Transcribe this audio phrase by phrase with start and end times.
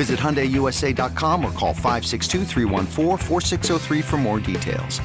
[0.00, 2.46] Visit HyundaiUSA.com or call 562
[4.02, 4.98] for more details.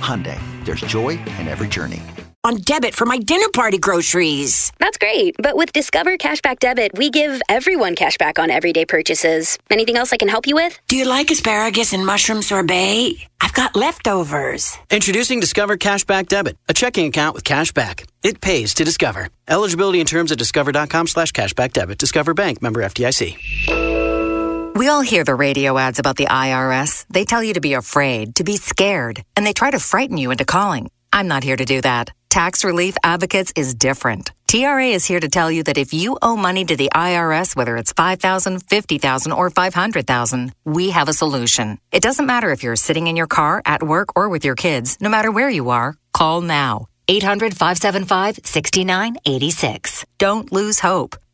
[0.00, 2.02] Hyundai, there's joy in every journey.
[2.44, 4.72] On debit for my dinner party groceries.
[4.78, 9.58] That's great, but with Discover Cashback Debit, we give everyone cashback on everyday purchases.
[9.68, 10.80] Anything else I can help you with?
[10.86, 13.18] Do you like asparagus and mushroom sorbet?
[13.42, 14.78] I've got leftovers.
[14.90, 18.08] Introducing Discover Cashback Debit, a checking account with cashback.
[18.22, 19.28] It pays to Discover.
[19.46, 21.98] Eligibility and terms at discover.com slash cashback debit.
[21.98, 23.97] Discover Bank, member FDIC.
[24.78, 27.04] We all hear the radio ads about the IRS.
[27.10, 30.30] They tell you to be afraid, to be scared, and they try to frighten you
[30.30, 30.88] into calling.
[31.12, 32.12] I'm not here to do that.
[32.30, 34.30] Tax Relief Advocates is different.
[34.46, 37.76] TRA is here to tell you that if you owe money to the IRS, whether
[37.76, 41.80] it's 5000 50000 or 500000 we have a solution.
[41.90, 44.96] It doesn't matter if you're sitting in your car, at work, or with your kids.
[45.00, 46.86] No matter where you are, call now.
[47.08, 50.04] 800 575 6986.
[50.18, 51.16] Don't lose hope.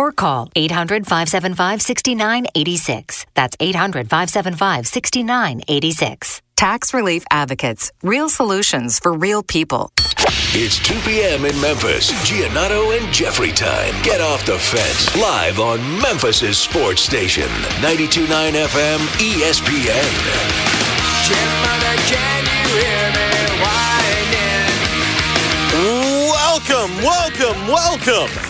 [0.00, 3.26] or call 800 575 6986.
[3.34, 6.42] That's 800 575 6986.
[6.56, 7.92] Tax Relief Advocates.
[8.02, 9.92] Real solutions for real people.
[10.52, 11.44] It's 2 p.m.
[11.44, 12.10] in Memphis.
[12.28, 13.94] Giannotto and Jeffrey time.
[14.02, 15.16] Get off the fence.
[15.16, 17.48] Live on Memphis' sports station.
[17.80, 20.10] 92.9 FM ESPN.
[22.10, 23.30] can you hear me
[26.32, 28.49] Welcome, welcome, welcome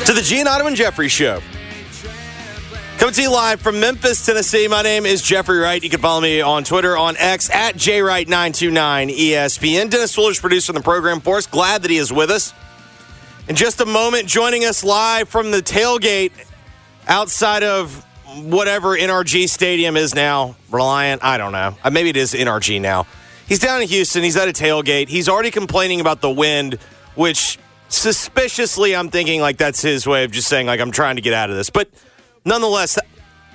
[0.00, 1.40] to the Giannotto and Jeffrey Show.
[2.98, 4.66] Coming to you live from Memphis, Tennessee.
[4.66, 5.82] My name is Jeffrey Wright.
[5.82, 9.90] You can follow me on Twitter, on X, at JWright929 ESPN.
[9.90, 11.46] Dennis Fuller's producer on the program for us.
[11.46, 12.52] Glad that he is with us.
[13.46, 16.32] In just a moment, joining us live from the tailgate
[17.06, 18.04] outside of
[18.42, 20.56] whatever NRG Stadium is now.
[20.70, 21.76] Reliant, I don't know.
[21.84, 23.06] Uh, maybe it is NRG now.
[23.46, 24.24] He's down in Houston.
[24.24, 25.08] He's at a tailgate.
[25.08, 26.78] He's already complaining about the wind,
[27.14, 27.58] which
[27.94, 31.34] suspiciously, I'm thinking like that's his way of just saying like I'm trying to get
[31.34, 31.70] out of this.
[31.70, 31.88] But
[32.44, 32.98] nonetheless,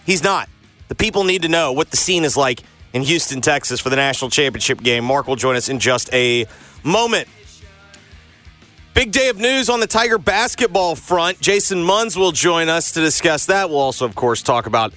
[0.06, 0.50] he's not.
[0.88, 2.64] The people need to know what the scene is like
[2.94, 5.06] in Houston, Texas for the national championship game.
[5.06, 6.46] Mark will join us in just a
[6.84, 7.28] moment.
[8.96, 11.40] Big day of news on the Tiger basketball front.
[11.40, 13.70] Jason Munz will join us to discuss that.
[13.70, 14.94] We'll also, of course, talk about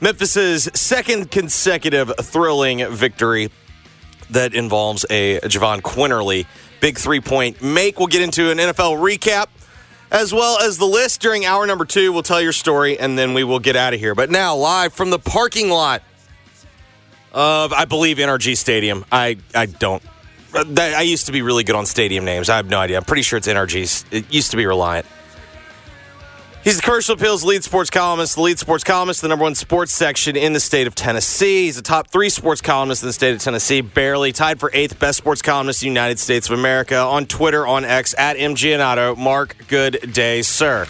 [0.00, 3.50] Memphis's second consecutive thrilling victory
[4.30, 6.46] that involves a Jahvon Quinerly
[6.82, 7.98] big three point make.
[7.98, 9.46] We'll get into an NFL recap
[10.10, 12.12] as well as the list during hour number two.
[12.12, 14.14] We'll tell your story and then we will get out of here.
[14.14, 16.02] But now, live from the parking lot
[17.32, 19.06] of, I believe, NRG Stadium.
[19.10, 20.02] I, I don't.
[20.54, 22.50] I used to be really good on stadium names.
[22.50, 22.98] I have no idea.
[22.98, 24.04] I'm pretty sure it's NRG.
[24.10, 25.06] It used to be Reliant.
[26.64, 29.92] He's the Commercial Appeals lead sports columnist, the lead sports columnist, the number one sports
[29.92, 31.64] section in the state of Tennessee.
[31.64, 34.96] He's a top three sports columnist in the state of Tennessee, barely tied for eighth
[35.00, 36.96] best sports columnist in the United States of America.
[36.96, 39.16] On Twitter, on X, at MGiannotto.
[39.18, 40.86] Mark, good day, sir.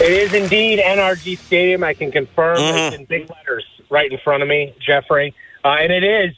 [0.00, 1.82] It is indeed NRG Stadium.
[1.82, 2.76] I can confirm Mm-hmm.
[2.78, 5.34] it's in big letters right in front of me, Jeffrey.
[5.64, 6.36] Uh, and it is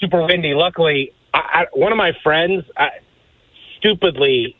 [0.00, 0.52] super windy.
[0.54, 2.90] Luckily, I, I, one of my friends I,
[3.78, 4.56] stupidly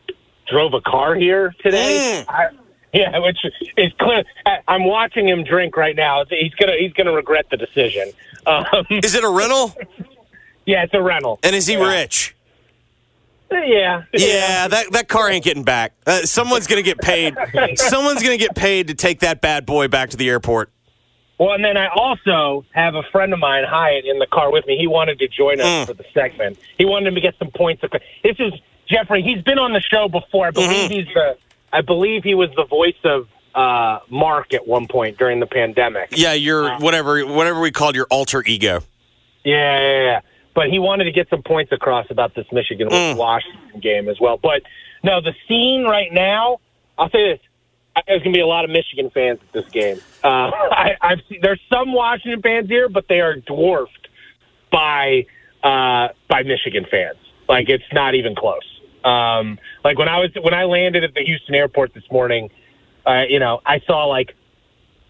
[0.52, 2.24] drove a car here today.
[2.28, 2.48] I,
[2.92, 3.38] yeah, which
[3.76, 4.22] is clear.
[4.68, 6.24] I'm watching him drink right now.
[6.28, 8.12] He's gonna he's gonna regret the decision.
[8.46, 9.74] Um, Is it a rental?
[10.66, 11.38] yeah, it's a rental.
[11.42, 11.88] And is he Yeah.
[11.90, 12.34] rich?
[13.50, 15.92] Yeah, Yeah, that, that car ain't getting back.
[16.06, 17.34] Uh, someone's going to get paid.
[17.76, 20.70] Someone's going to get paid to take that bad boy back to the airport.
[21.38, 24.66] Well, and then I also have a friend of mine, Hyatt, in the car with
[24.66, 24.78] me.
[24.78, 25.86] He wanted to join us Mm.
[25.86, 26.58] for the segment.
[26.78, 27.82] He wanted to get some points.
[28.22, 28.54] This is
[28.92, 29.22] Jeffrey.
[29.22, 30.46] He's been on the show before.
[30.46, 30.92] I believe Mm-hmm.
[30.92, 31.36] he's the.
[31.72, 36.10] I believe he was the voice of uh, Mark at one point during the pandemic.
[36.16, 38.80] Yeah, your whatever whatever we called your alter ego.
[39.44, 40.20] Yeah, yeah, yeah.
[40.54, 43.16] But he wanted to get some points across about this Michigan Mm.
[43.16, 44.36] Washington game as well.
[44.36, 44.62] But
[45.02, 46.58] no, the scene right now,
[46.98, 47.40] I'll say this.
[47.96, 49.98] I- There's going to be a lot of Michigan fans at this game.
[50.22, 50.26] Uh,
[50.72, 54.08] I, I've seen, there's some Washington fans here, but they are dwarfed
[54.70, 55.26] by
[55.62, 57.16] uh, by Michigan fans.
[57.48, 58.71] Like it's not even close.
[59.04, 62.50] Um, like when I was when I landed at the Houston airport this morning,
[63.06, 64.34] uh, you know, I saw like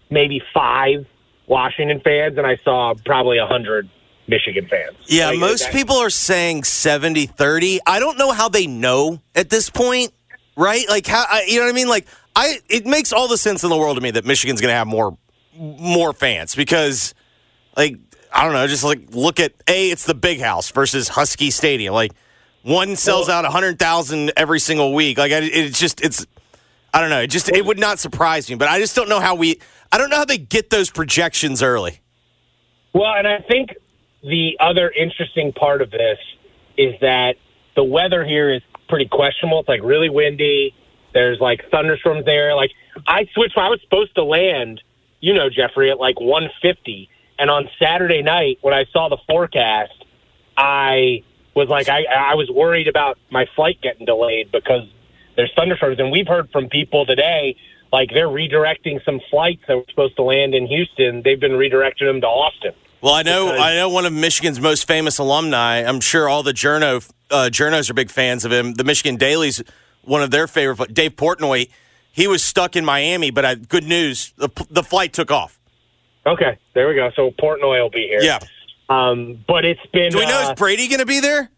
[0.09, 1.05] maybe five
[1.47, 3.89] Washington fans, and I saw probably a hundred
[4.27, 4.95] Michigan fans.
[5.07, 7.79] Yeah, Like, most that- people are saying 70 30.
[7.85, 10.11] I don't know how they know at this point,
[10.55, 10.87] right?
[10.89, 11.89] Like how I, you know what I mean?
[11.89, 14.71] Like I it makes all the sense in the world to me that Michigan's going
[14.71, 15.17] to have more
[15.59, 17.13] more fans because
[17.77, 17.97] like
[18.33, 21.93] I don't know, just like look at A, it's the big house versus Husky Stadium.
[21.93, 22.13] Like
[22.63, 25.17] one sells out 100,000 every single week.
[25.17, 26.25] Like I, it's just it's
[26.93, 29.19] I don't know, it just it would not surprise me, but I just don't know
[29.19, 29.59] how we
[29.91, 31.99] I don't know how they get those projections early.
[32.93, 33.75] Well, and I think
[34.23, 36.17] the other interesting part of this
[36.77, 37.35] is that
[37.75, 39.59] the weather here is pretty questionable.
[39.59, 40.73] It's like really windy.
[41.13, 42.55] There's like thunderstorms there.
[42.55, 42.71] Like
[43.07, 43.57] I switched.
[43.57, 44.81] I was supposed to land,
[45.19, 47.09] you know, Jeffrey, at like 150.
[47.39, 50.05] And on Saturday night, when I saw the forecast,
[50.55, 51.23] I
[51.55, 54.87] was like, I, I was worried about my flight getting delayed because
[55.35, 55.99] there's thunderstorms.
[55.99, 57.55] And we've heard from people today,
[57.91, 61.21] like they're redirecting some flights that were supposed to land in Houston.
[61.23, 62.73] They've been redirecting them to Austin.
[63.01, 65.79] Well, I know Because- I know one of Michigan's most famous alumni.
[65.83, 68.73] I'm sure all the journo uh, journos are big fans of him.
[68.75, 69.61] The Michigan Daily's
[70.03, 70.93] one of their favorite.
[70.93, 71.69] Dave Portnoy,
[72.11, 75.59] he was stuck in Miami, but I, good news, the, the flight took off.
[76.25, 77.09] Okay, there we go.
[77.15, 78.21] So Portnoy will be here.
[78.21, 78.39] Yeah.
[78.89, 80.11] Um, but it's been.
[80.11, 81.49] Do we know uh, is Brady going to be there?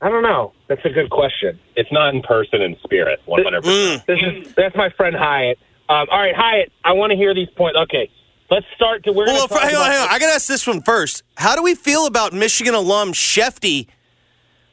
[0.00, 0.52] I don't know.
[0.68, 1.58] That's a good question.
[1.74, 3.62] It's not in person in spirit, 100%.
[3.62, 4.06] Mm.
[4.06, 5.58] This is that's my friend Hyatt.
[5.88, 6.70] Um, all right, Hyatt.
[6.84, 7.78] I want to hear these points.
[7.78, 8.10] Okay,
[8.50, 9.12] let's start to.
[9.12, 10.08] We're Well, hang on, hang on.
[10.10, 11.22] I got to ask this one first.
[11.36, 13.86] How do we feel about Michigan alum Shefty?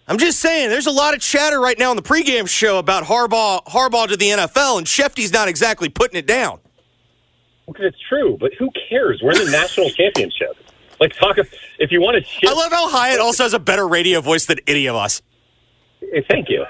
[0.07, 3.05] I'm just saying, there's a lot of chatter right now on the pregame show about
[3.05, 6.59] Harbaugh, Harbaugh to the NFL, and Shefty's not exactly putting it down.
[7.65, 9.21] Because it's true, but who cares?
[9.23, 10.57] We're in the national championship.
[11.03, 11.37] Like, talk
[11.79, 12.49] if you want to shit.
[12.49, 15.21] I love how Hyatt also has a better radio voice than any of us.
[16.29, 16.65] Thank you.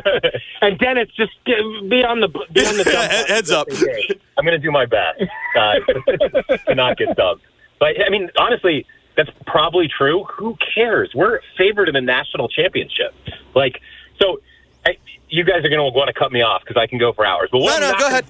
[0.60, 1.58] and Dennis, just give,
[1.88, 3.68] be on the be on the dump button Heads up.
[3.68, 4.20] just in case.
[4.36, 5.22] I'm going to do my best
[5.56, 5.74] uh,
[6.66, 7.42] to not get dubbed.
[7.78, 8.84] But I mean, honestly,
[9.16, 10.24] that's probably true.
[10.24, 11.12] Who cares?
[11.14, 13.14] We're favored in the national championship.
[13.54, 13.80] Like,
[14.20, 14.40] so
[14.84, 14.96] I,
[15.28, 17.24] you guys are going to want to cut me off because I can go for
[17.24, 17.48] hours.
[17.52, 18.26] But what No, no, go ahead.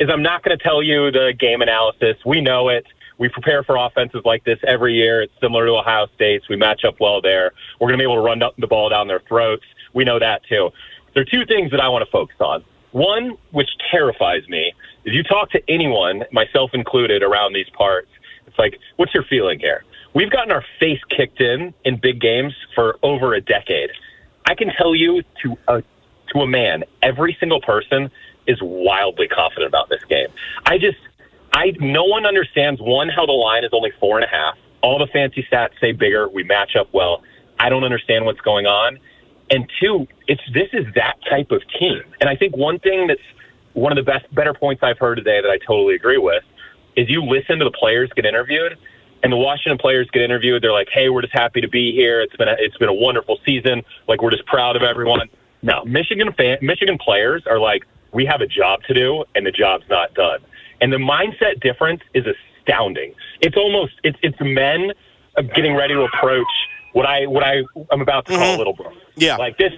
[0.00, 2.16] Is I'm not going to tell you the game analysis.
[2.26, 2.84] We know it.
[3.18, 5.22] We prepare for offenses like this every year.
[5.22, 6.48] It's similar to Ohio State's.
[6.48, 7.52] We match up well there.
[7.80, 9.64] We're going to be able to run the ball down their throats.
[9.92, 10.70] We know that too.
[11.14, 12.64] There are two things that I want to focus on.
[12.90, 14.72] One, which terrifies me,
[15.04, 18.08] if you talk to anyone, myself included, around these parts.
[18.46, 19.84] It's like, what's your feeling here?
[20.14, 23.90] We've gotten our face kicked in in big games for over a decade.
[24.46, 25.82] I can tell you to a
[26.32, 28.10] to a man, every single person
[28.46, 30.28] is wildly confident about this game.
[30.66, 30.98] I just,
[31.54, 34.58] I no one understands one how the line is only four and a half.
[34.82, 36.28] All the fancy stats say bigger.
[36.28, 37.22] We match up well.
[37.58, 38.98] I don't understand what's going on.
[39.50, 42.02] And two, it's this is that type of team.
[42.20, 43.20] And I think one thing that's
[43.72, 46.42] one of the best better points I've heard today that I totally agree with
[46.96, 48.76] is you listen to the players get interviewed
[49.22, 50.62] and the Washington players get interviewed.
[50.62, 52.20] They're like, "Hey, we're just happy to be here.
[52.20, 53.82] It's been a, it's been a wonderful season.
[54.08, 55.28] Like we're just proud of everyone."
[55.62, 59.52] No, Michigan fan, Michigan players are like, "We have a job to do, and the
[59.52, 60.40] job's not done."
[60.80, 63.14] And the mindset difference is astounding.
[63.40, 64.92] It's almost it's it's men
[65.54, 66.46] getting ready to approach
[66.92, 68.58] what I what I I'm about to call mm-hmm.
[68.58, 68.92] little bro.
[69.16, 69.36] Yeah.
[69.36, 69.72] Like this,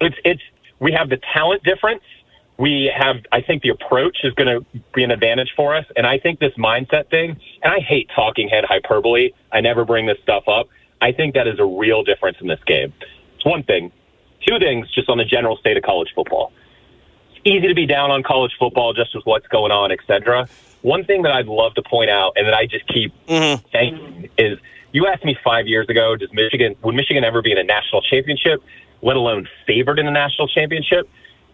[0.00, 0.42] it's it's
[0.78, 2.02] we have the talent difference.
[2.58, 6.06] We have, I think, the approach is going to be an advantage for us, and
[6.06, 7.40] I think this mindset thing.
[7.62, 9.30] And I hate talking head hyperbole.
[9.50, 10.68] I never bring this stuff up.
[11.00, 12.92] I think that is a real difference in this game.
[13.36, 13.90] It's one thing.
[14.46, 16.52] Two things, just on the general state of college football.
[17.44, 20.46] Easy to be down on college football just with what's going on, et cetera.
[20.82, 23.66] One thing that I'd love to point out, and that I just keep mm-hmm.
[23.70, 24.58] saying, is
[24.92, 28.02] you asked me five years ago, does Michigan would Michigan ever be in a national
[28.02, 28.62] championship,
[29.02, 31.08] let alone favored in a national championship?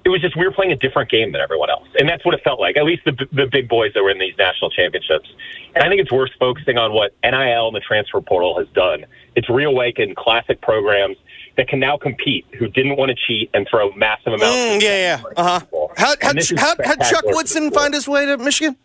[0.04, 2.34] It was just we were playing a different game than everyone else, and that's what
[2.34, 2.76] it felt like.
[2.76, 5.28] At least the the big boys that were in these national championships.
[5.74, 9.04] And I think it's worth focusing on what NIL and the transfer portal has done.
[9.34, 11.16] It's reawakened classic programs
[11.56, 14.56] that can now compete who didn't want to cheat and throw massive amounts.
[14.56, 15.22] Mm, yeah, yeah.
[15.36, 15.66] Uh huh.
[15.96, 18.76] How how And this is how how'd Chuck Woodson find his way to Michigan?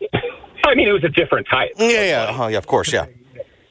[0.66, 1.72] I mean, it was a different type.
[1.78, 3.06] Yeah, yeah, oh, yeah, of course, yeah.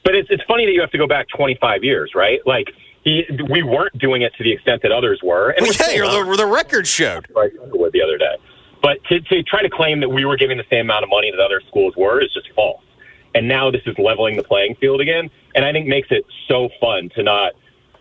[0.03, 2.39] But it's it's funny that you have to go back 25 years, right?
[2.45, 2.67] Like
[3.03, 5.49] he, we weren't doing it to the extent that others were.
[5.51, 6.31] And Well, yeah, still you're not.
[6.31, 7.27] the, the record showed.
[7.35, 8.35] Like Underwood the other day.
[8.81, 11.31] But to, to try to claim that we were giving the same amount of money
[11.31, 12.83] that other schools were is just false.
[13.33, 16.69] And now this is leveling the playing field again, and I think makes it so
[16.79, 17.53] fun to not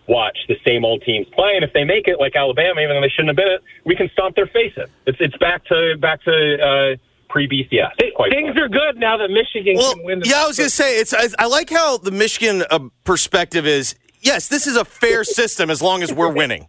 [0.07, 1.53] watch the same old teams play.
[1.55, 3.95] And if they make it like Alabama, even though they shouldn't have been it, we
[3.95, 4.89] can stomp their faces.
[5.05, 6.31] It's it's back to back to
[6.61, 6.95] uh,
[7.29, 7.91] pre BCS.
[8.29, 10.19] Things are good now that Michigan Well, can win.
[10.19, 11.13] The yeah, I was going to say it's.
[11.13, 13.95] I, I like how the Michigan uh, perspective is.
[14.21, 16.67] Yes, this is a fair system as long as we're winning.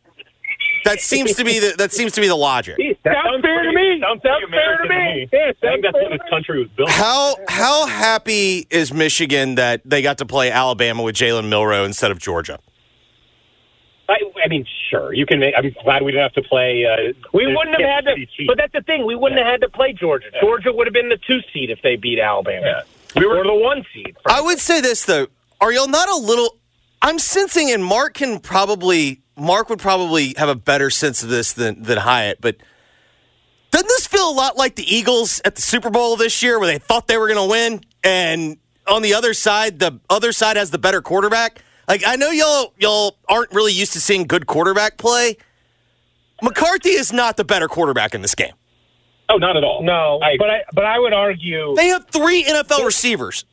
[0.84, 2.76] That seems to be the that seems to be the logic.
[3.04, 4.00] That Sounds fair to me.
[4.02, 5.28] Sounds, Sounds pretty fair to American me.
[5.32, 6.88] Yeah, I sounds think that's fair what to this country was built.
[6.90, 6.94] on.
[6.94, 12.10] How how happy is Michigan that they got to play Alabama with Jalen Milroe instead
[12.10, 12.58] of Georgia?
[14.08, 15.54] I, I mean, sure, you can make.
[15.56, 16.84] I'm glad we didn't have to play.
[16.84, 18.48] Uh, We wouldn't have had to, the Chiefs.
[18.48, 19.06] but that's the thing.
[19.06, 20.26] We wouldn't have had to play Georgia.
[20.40, 22.82] Georgia would have been the two seed if they beat Alabama.
[23.16, 24.16] We were the one seed.
[24.26, 25.28] I would say this though:
[25.60, 26.58] Are y'all not a little?
[27.00, 31.52] I'm sensing, and Mark can probably Mark would probably have a better sense of this
[31.52, 32.56] than than Hyatt, but.
[33.70, 36.68] Doesn't this feel a lot like the Eagles at the Super Bowl this year, where
[36.68, 38.56] they thought they were going to win, and
[38.86, 41.60] on the other side, the other side has the better quarterback?
[41.88, 45.36] Like I know y'all y'all aren't really used to seeing good quarterback play.
[46.42, 48.52] McCarthy is not the better quarterback in this game.
[49.28, 49.82] Oh, not at all.
[49.82, 53.44] No, but I but I would argue They have three NFL receivers.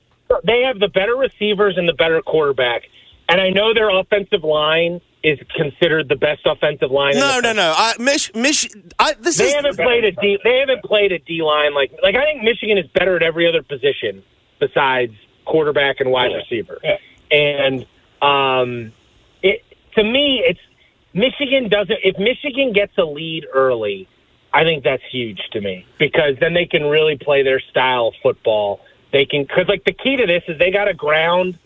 [0.43, 2.83] they have the better receivers and the better quarterback.
[3.29, 7.13] And I know their offensive line is considered the best offensive line.
[7.13, 7.73] in No, the no, no.
[7.77, 8.67] I, Mich, Mich,
[9.00, 10.38] I, this They is haven't played a D.
[10.43, 13.47] They haven't played a D line like like I think Michigan is better at every
[13.47, 14.23] other position
[14.59, 15.13] besides
[15.45, 16.79] quarterback and wide receiver.
[17.31, 17.85] And
[18.21, 18.93] um,
[19.41, 19.63] it
[19.95, 20.59] to me, it's
[21.13, 21.99] Michigan doesn't.
[22.03, 24.07] If Michigan gets a lead early,
[24.53, 28.13] I think that's huge to me because then they can really play their style of
[28.21, 28.81] football.
[29.11, 31.57] They can because like the key to this is they got to ground,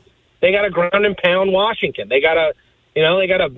[0.41, 2.09] they got to ground and pound Washington.
[2.09, 2.53] They got to,
[2.95, 3.49] you know, they got to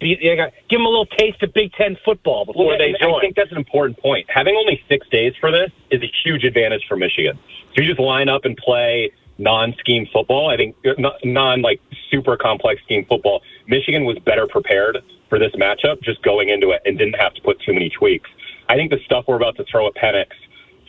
[0.00, 0.20] beat.
[0.22, 2.98] They got give them a little taste of Big Ten football before Well, they and
[3.00, 3.14] join.
[3.14, 4.28] I think that's an important point.
[4.28, 7.38] Having only six days for this is a huge advantage for Michigan.
[7.74, 10.48] So you just line up and play non-scheme football.
[10.48, 13.42] I think uh, non like super complex scheme football.
[13.66, 14.98] Michigan was better prepared
[15.28, 18.30] for this matchup just going into it and didn't have to put too many tweaks.
[18.68, 20.28] I think the stuff we're about to throw at Penix,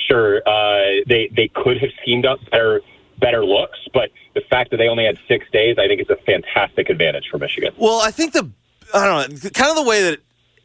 [0.08, 2.82] sure, uh, they they could have schemed up better
[3.20, 6.18] better looks, but the fact that they only had six days, I think, is a
[6.18, 7.74] fantastic advantage for Michigan.
[7.78, 8.50] Well, I think the
[8.94, 10.20] I don't know, kind of the way that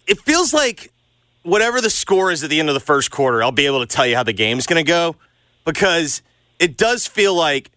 [0.07, 0.93] it feels like
[1.43, 3.87] whatever the score is at the end of the first quarter, I'll be able to
[3.87, 5.17] tell you how the game's going to go
[5.65, 6.23] because
[6.61, 7.73] it does feel like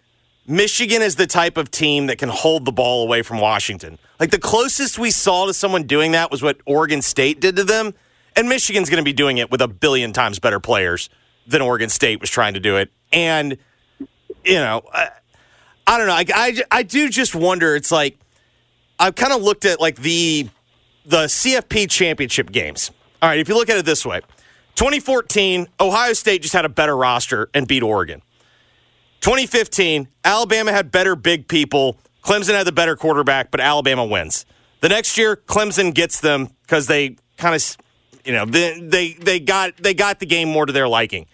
[0.46, 3.98] Michigan is the type of team that can hold the ball away from Washington.
[4.20, 7.64] Like the closest we saw to someone doing that was what Oregon State did to
[7.64, 7.94] them,
[8.36, 11.10] and Michigan's going to be doing it with a billion times better players
[11.48, 12.92] than Oregon State was trying to do it.
[13.14, 13.58] And
[14.44, 15.10] you know, I,
[15.88, 16.14] I don't know.
[16.14, 17.76] I, I, I do just wonder.
[17.76, 18.18] It's like
[19.00, 20.50] I've kind of looked at like the
[21.06, 22.92] the CFP championship games.
[23.22, 24.20] All right, if you look at it this way,
[24.76, 28.22] 2014, Ohio State just had a better roster and beat Oregon.
[29.24, 31.98] 2015, Alabama had better big people.
[32.26, 34.46] Clemson had the better quarterback, but Alabama wins.
[34.82, 37.78] The next year, Clemson gets them because they kind of,
[38.26, 41.26] you know, they, they they got they got the game more to their liking.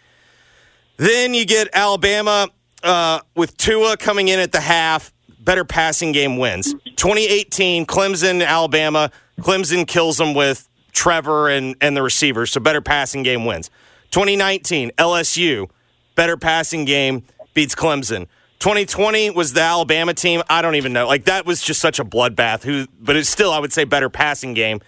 [0.98, 2.50] Then you get Alabama
[2.84, 5.12] uh, with Tua coming in at the half.
[5.40, 6.74] Better passing game wins.
[6.96, 9.10] 2018, Clemson, Alabama.
[9.40, 13.72] Clemson kills them with Trevor and, and the receivers, so better passing game wins.
[14.12, 15.68] 2019, LSU,
[16.14, 17.24] better passing game
[17.60, 18.28] beats Clemson.
[18.60, 20.42] 2020 was the Alabama team.
[20.50, 21.08] I don't even know.
[21.08, 22.64] Like that was just such a bloodbath.
[22.64, 24.80] Who, but it's still, I would say, better passing game.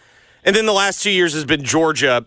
[0.46, 2.26] And then the last two years has been Georgia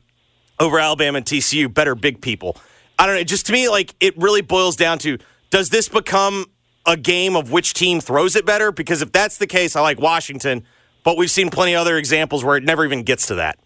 [0.60, 2.58] over Alabama and TCU, better big people.
[2.98, 3.24] I don't know.
[3.24, 5.16] Just to me, like it really boils down to
[5.48, 6.44] does this become
[6.84, 8.70] a game of which team throws it better?
[8.70, 10.62] Because if that's the case, I like Washington,
[11.04, 13.58] but we've seen plenty of other examples where it never even gets to that.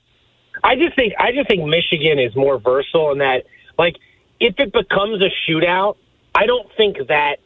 [0.62, 3.96] I just think I just think Michigan is more versatile in that like
[4.38, 5.96] if it becomes a shootout,
[6.38, 7.38] I don't think that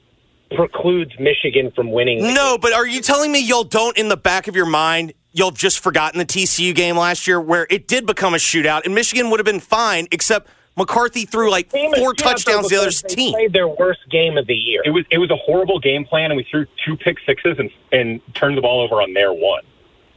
[0.55, 2.35] precludes Michigan from winning.
[2.35, 5.15] No, but are you telling me y'all don't in the back of your mind?
[5.33, 8.85] Y'all have just forgotten the TCU game last year where it did become a shootout
[8.85, 12.77] and Michigan would have been fine, except McCarthy threw like four shootout, though, touchdowns the
[12.77, 13.33] other team.
[13.33, 14.83] Played their worst game of the year.
[14.85, 17.71] It was it was a horrible game plan, and we threw two pick sixes and
[17.93, 19.63] and turned the ball over on their one.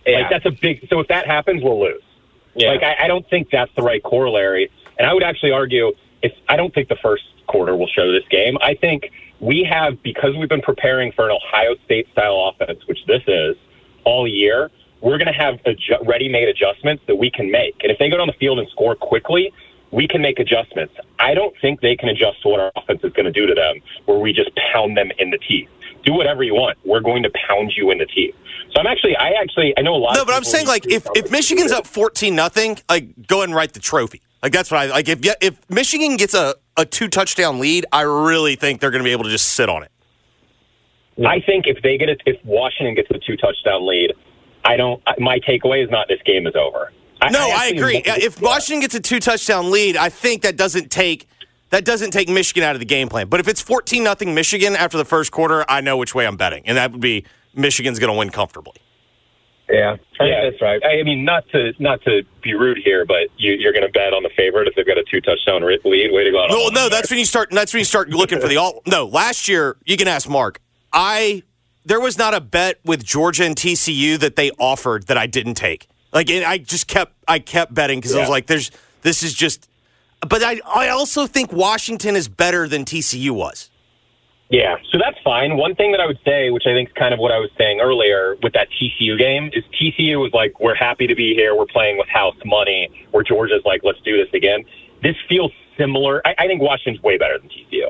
[0.05, 0.19] Yeah.
[0.19, 0.85] Like that's a big.
[0.89, 2.03] So if that happens, we'll lose.
[2.55, 2.71] Yeah.
[2.71, 6.33] Like I, I don't think that's the right corollary, and I would actually argue if
[6.49, 8.57] I don't think the first quarter will show this game.
[8.61, 12.99] I think we have because we've been preparing for an Ohio State style offense, which
[13.07, 13.55] this is
[14.03, 14.71] all year.
[15.01, 18.17] We're going to have adju- ready-made adjustments that we can make, and if they go
[18.17, 19.53] down the field and score quickly,
[19.91, 20.95] we can make adjustments.
[21.19, 23.53] I don't think they can adjust to what our offense is going to do to
[23.53, 25.69] them, where we just pound them in the teeth.
[26.03, 26.77] Do whatever you want.
[26.85, 28.35] We're going to pound you in the teeth.
[28.71, 30.15] So I'm actually, I actually, I know a lot.
[30.15, 33.55] No, of but I'm saying like if, if Michigan's up fourteen nothing, like go and
[33.55, 34.21] write the trophy.
[34.43, 35.07] Like that's what I like.
[35.09, 39.07] If if Michigan gets a, a two touchdown lead, I really think they're going to
[39.07, 39.91] be able to just sit on it.
[41.25, 44.13] I think if they get it, if Washington gets the two touchdown lead,
[44.65, 45.01] I don't.
[45.17, 46.91] My takeaway is not this game is over.
[47.31, 48.01] no, I, actually agree.
[48.01, 51.27] think- If Washington gets a two touchdown lead, I think that doesn't take
[51.69, 53.27] that doesn't take Michigan out of the game plan.
[53.29, 56.35] But if it's fourteen nothing Michigan after the first quarter, I know which way I'm
[56.37, 57.25] betting, and that would be
[57.55, 58.75] Michigan's going to win comfortably.
[59.69, 60.79] Yeah, yeah, that's right.
[60.85, 64.13] I mean, not to not to be rude here, but you, you're going to bet
[64.13, 66.11] on the favorite if they've got a two touchdown lead.
[66.11, 66.45] Way to go!
[66.49, 67.49] Well, no, that's when you start.
[67.51, 68.83] That's when you start looking for the all.
[68.85, 70.59] No, last year you can ask Mark.
[70.93, 71.41] I
[71.83, 75.55] there was not a bet with Georgia and TCU that they offered that I didn't
[75.55, 75.87] take.
[76.13, 79.33] Like and I just kept I kept betting because I was like, "There's this is
[79.33, 79.67] just."
[80.21, 83.69] But I I also think Washington is better than TCU was.
[84.49, 85.57] Yeah, so that's fine.
[85.57, 87.49] One thing that I would say, which I think is kind of what I was
[87.57, 91.55] saying earlier with that TCU game, is TCU was like, we're happy to be here.
[91.55, 93.07] We're playing with house money.
[93.11, 94.63] Where Georgia's like, let's do this again.
[95.01, 96.21] This feels similar.
[96.25, 97.89] I, I think Washington's way better than TCU.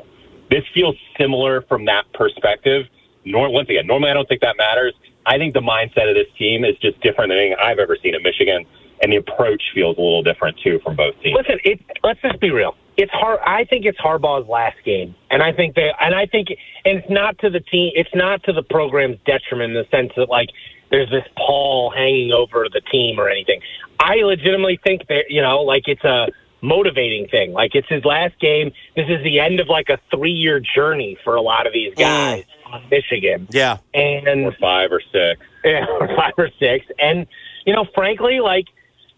[0.50, 2.86] This feels similar from that perspective.
[3.26, 4.94] Nor, once again, normally I don't think that matters.
[5.26, 8.14] I think the mindset of this team is just different than anything I've ever seen
[8.14, 8.64] at Michigan,
[9.02, 11.36] and the approach feels a little different too from both teams.
[11.36, 12.76] Listen, it, let's just be real.
[12.96, 13.40] It's hard.
[13.44, 16.48] I think it's Harbaugh's last game, and I think they, and I think,
[16.84, 17.92] and it's not to the team.
[17.94, 20.48] It's not to the program's detriment in the sense that like
[20.90, 23.60] there's this pall hanging over the team or anything.
[24.00, 26.28] I legitimately think that you know, like it's a
[26.62, 27.52] motivating thing.
[27.52, 28.72] Like it's his last game.
[28.96, 31.92] This is the end of like a three year journey for a lot of these
[31.94, 31.98] mm.
[31.98, 33.46] guys on Michigan.
[33.50, 35.40] Yeah, and or five or six.
[35.66, 36.86] Yeah, or five or six.
[36.96, 37.26] And,
[37.66, 38.66] you know, frankly, like,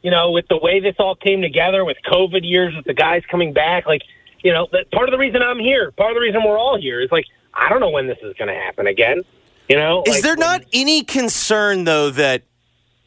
[0.02, 3.22] you know, with the way this all came together with COVID years, with the guys
[3.30, 4.02] coming back, like,
[4.42, 6.78] you know, that part of the reason I'm here, part of the reason we're all
[6.80, 7.24] here is like,
[7.54, 9.22] I don't know when this is going to happen again.
[9.68, 12.44] You know, Is Like, there not any concern though that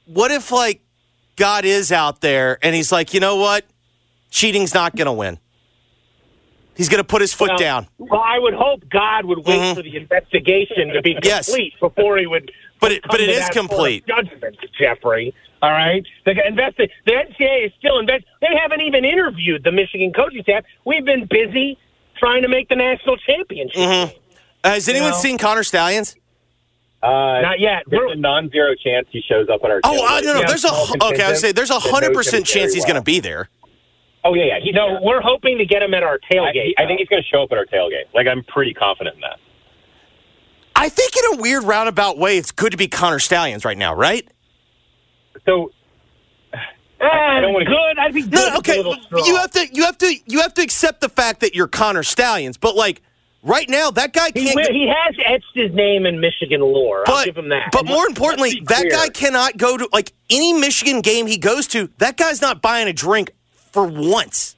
[0.05, 0.81] what if like
[1.37, 3.65] God is out there and he's like, you know what,
[4.29, 5.39] cheating's not going to win.
[6.75, 7.87] He's going to put his foot Well, down.
[7.97, 11.19] Well, I would hope God would wait for the investigation to be Mm-hmm.
[11.23, 11.45] Yes.
[11.47, 12.51] complete before he would.
[12.81, 14.05] But it- but it to is that sort of complete.
[14.07, 15.33] Judgment, Jeffrey.
[15.61, 18.25] All right, the investi- The NCAA is still invest.
[18.41, 20.63] They haven't even interviewed the Michigan coaching staff.
[20.85, 21.77] We've been busy
[22.17, 23.77] trying to make the national championship.
[24.63, 25.17] Uh, has anyone know?
[25.17, 26.15] seen Connor Stalions?
[27.03, 27.83] Uh, Not yet.
[27.87, 29.79] There's a non-zero chance he shows up at our.
[29.83, 30.39] Oh, uh, no, no.
[30.41, 30.71] Yeah, There's a
[31.03, 31.23] okay.
[31.23, 33.49] I would say there's a hundred percent chance he's going to be there.
[34.23, 34.59] Oh yeah, yeah.
[34.61, 36.63] He, No, we're hoping to get him at our I, tailgate.
[36.63, 38.05] he- I think he's going to show up at our tailgate.
[38.13, 39.39] Like I'm pretty confident in that.
[40.81, 43.93] I think in a weird roundabout way, it's good to be Connor Stalions right now,
[43.93, 44.27] right?
[45.45, 45.71] So
[46.53, 47.99] eh, don't wanna- good.
[47.99, 48.31] I'd be good.
[48.31, 48.77] No, okay.
[48.77, 52.01] You have to, you have to, you have to accept the fact that you're Connor
[52.01, 53.03] Stalions, but like
[53.43, 54.55] right now, that guy can't.
[54.55, 57.03] will- he has etched his name in Michigan lore.
[57.07, 57.69] I'll but, give him that.
[57.71, 61.89] but more importantly, that guy cannot go to like any Michigan game he goes to.
[61.99, 63.31] That guy's not buying a drink
[63.71, 64.55] for once.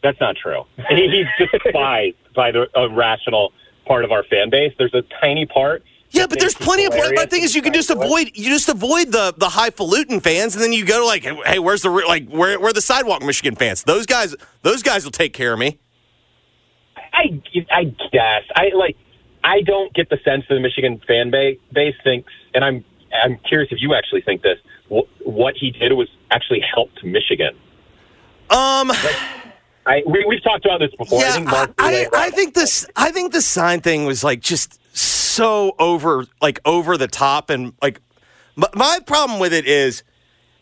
[0.00, 0.62] that's not true.
[0.90, 1.08] He,
[1.40, 3.52] he's despised by the uh, irrational
[3.88, 4.72] part of our fan base.
[4.78, 5.82] There's a tiny part.
[6.10, 6.94] Yeah, but there's plenty of.
[7.14, 8.06] My thing is, you can just tries to win.
[8.06, 8.30] avoid.
[8.34, 11.82] You just avoid the the highfalutin fans, and then you go to like, hey, where's
[11.82, 13.82] the like where where the sidewalk Michigan fans?
[13.82, 15.78] Those guys, those guys will take care of me.
[17.12, 18.96] I, I guess I like.
[19.44, 22.84] I don't get the sense that the Michigan fan base, thinks, and I'm
[23.22, 24.58] I'm curious if you actually think this.
[24.88, 27.54] What, what he did was actually helped Michigan.
[28.50, 28.90] Um.
[29.88, 31.20] I we, we've talked about this before.
[31.20, 32.86] I Yeah, think I, Mark I, Boulay- I think this.
[32.94, 37.72] I think the sign thing was like just so over, like over the top, and
[37.80, 38.00] like
[38.56, 40.02] my, my problem with it is,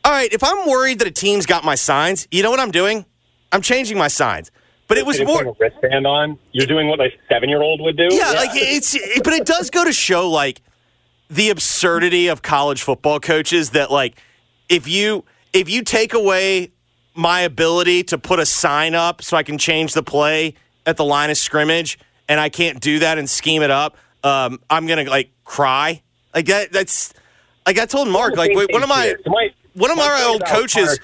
[0.05, 2.71] all right, if I'm worried that a team's got my signs, you know what I'm
[2.71, 3.05] doing?
[3.53, 4.51] I'm changing my signs.
[4.89, 5.39] But it was more.
[5.39, 6.39] putting a wristband on.
[6.53, 8.09] You're doing what a seven year old would do.
[8.13, 8.95] Yeah, like it's.
[8.95, 10.61] It, but it does go to show like
[11.29, 14.17] the absurdity of college football coaches that like
[14.69, 16.71] if you if you take away
[17.17, 21.05] my ability to put a sign up so I can change the play at the
[21.05, 21.99] line of scrimmage
[22.29, 26.03] and I can't do that and scheme it up, um, I'm gonna like cry.
[26.35, 26.73] Like that.
[26.73, 27.15] That's
[27.67, 28.37] like I told Mark.
[28.37, 29.15] Like wait, one of my
[29.75, 30.99] one of our old coaches.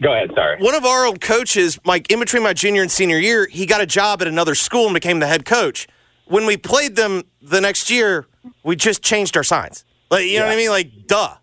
[0.00, 0.30] Go ahead.
[0.34, 0.62] Sorry.
[0.62, 3.80] One of our old coaches, like in between my junior and senior year, he got
[3.80, 5.86] a job at another school and became the head coach.
[6.26, 8.26] When we played them the next year,
[8.64, 9.84] we just changed our signs.
[10.10, 10.70] Like you know what I mean?
[10.70, 11.34] Like duh.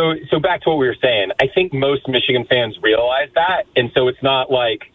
[0.00, 1.30] So, so back to what we were saying.
[1.40, 4.90] I think most Michigan fans realize that, and so it's not like,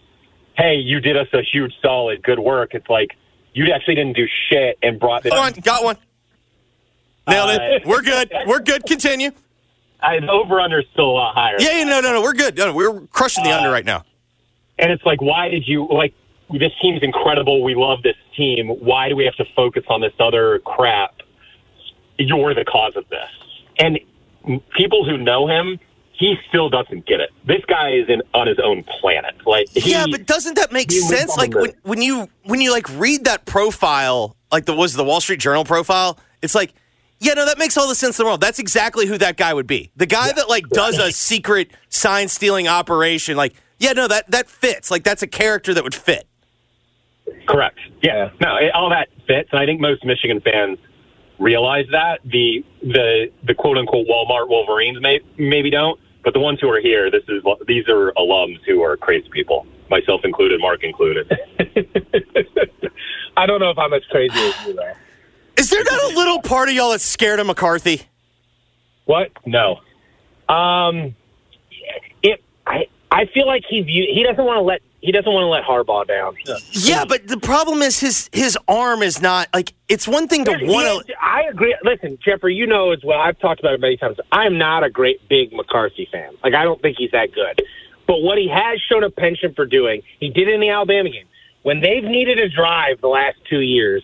[0.58, 3.16] "Hey, you did us a huge solid, good work." It's like
[3.54, 5.32] you actually didn't do shit and brought this.
[5.32, 5.98] Got one, got one.
[7.28, 7.86] Nailed it.
[7.86, 8.34] Uh, We're good.
[8.48, 8.84] We're good.
[8.86, 9.30] Continue.
[10.02, 11.56] I, the over under is still a lot higher.
[11.60, 12.22] Yeah, yeah, no, no, no.
[12.22, 12.58] We're good.
[12.58, 14.04] No, we're crushing the under right now.
[14.78, 16.14] And it's like, why did you like?
[16.50, 17.64] This team's incredible.
[17.64, 18.70] We love this team.
[18.70, 21.16] Why do we have to focus on this other crap?
[22.18, 23.30] You're the cause of this.
[23.78, 24.00] And
[24.76, 25.80] people who know him,
[26.14, 27.30] he still doesn't get it.
[27.46, 29.36] This guy is in on his own planet.
[29.46, 31.36] Like, he, yeah, but doesn't that make sense?
[31.36, 35.20] Like when, when you when you like read that profile, like the was the Wall
[35.20, 36.74] Street Journal profile, it's like,
[37.20, 38.42] yeah, no, that makes all the sense in the world.
[38.42, 39.92] That's exactly who that guy would be.
[39.96, 43.36] The guy that like does a secret sign stealing operation.
[43.36, 44.90] Like, yeah, no, that that fits.
[44.90, 46.28] Like that's a character that would fit.
[47.48, 47.80] Correct.
[48.02, 48.30] Yeah.
[48.40, 50.78] No, it, all that fits, and I think most Michigan fans
[51.40, 52.20] realize that.
[52.26, 56.82] The the the quote unquote Walmart Wolverines may, maybe don't, but the ones who are
[56.82, 61.32] here, this is these are alums who are crazy people, myself included, Mark included.
[63.38, 64.96] I don't know if I'm as crazy as you are.
[65.58, 68.04] Is there not a little part of y'all that's scared of McCarthy?
[69.06, 69.32] What?
[69.46, 69.80] no.
[70.50, 71.16] Um,
[72.22, 72.44] it.
[72.66, 75.48] I I feel like he view he doesn't want to let he doesn't want to
[75.48, 76.36] let Harbaugh down.
[76.72, 80.52] Yeah, but the problem is his his arm is not like it's one thing to
[80.64, 81.14] want to.
[81.22, 81.76] I agree.
[81.84, 83.20] Listen, Jeffrey, you know as well.
[83.20, 84.18] I've talked about it many times.
[84.32, 86.34] I am not a great big McCarthy fan.
[86.44, 87.62] Like I don't think he's that good.
[88.08, 91.26] But what he has shown a penchant for doing, he did in the Alabama game.
[91.64, 94.04] When they've needed a drive the last two years,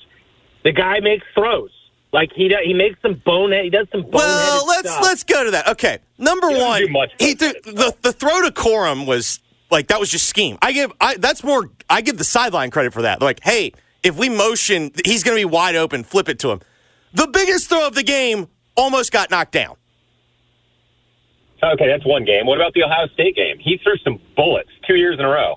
[0.64, 1.70] the guy makes throws.
[2.14, 3.64] Like he does, he makes some bonehead.
[3.64, 5.04] He does some boneheaded Well, let's stuff.
[5.04, 5.68] let's go to that.
[5.70, 7.12] Okay, number doesn't one, do much.
[7.20, 9.40] he threw, the the throw to Corum was
[9.72, 10.58] like that was just scheme.
[10.62, 13.22] I give I that's more I give the sideline credit for that.
[13.22, 16.04] Like, hey, if we motion, he's going to be wide open.
[16.04, 16.62] Flip it to him.
[17.14, 19.76] The biggest throw of the game almost got knocked down.
[21.64, 22.46] Okay, that's one game.
[22.48, 23.58] What about the Ohio State game?
[23.60, 25.56] He threw some bullets two years in a row.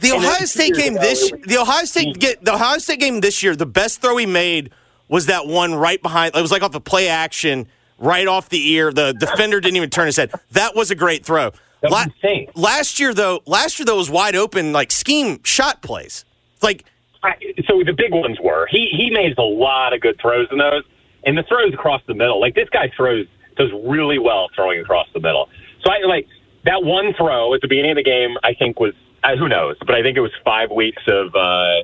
[0.00, 2.20] The And Ohio State game ago, this was- the Ohio State mm.
[2.20, 3.56] get the Ohio State game this year.
[3.56, 4.70] The best throw he made
[5.08, 6.34] was that one right behind.
[6.36, 8.92] It was like off the play action, right off the ear.
[8.92, 10.30] The defender didn't even turn his head.
[10.52, 11.52] That was a great throw.
[11.80, 12.48] That was insane.
[12.54, 16.24] Last year though, last year though was wide open like scheme shot plays.
[16.54, 16.84] It's like
[17.22, 17.34] I,
[17.68, 20.82] so the big ones were he he made a lot of good throws in those,
[21.24, 22.40] and the throws across the middle.
[22.40, 25.48] Like this guy throws does really well throwing across the middle.
[25.84, 26.26] So I like
[26.64, 28.36] that one throw at the beginning of the game.
[28.42, 31.82] I think was uh, who knows, but I think it was five weeks of uh,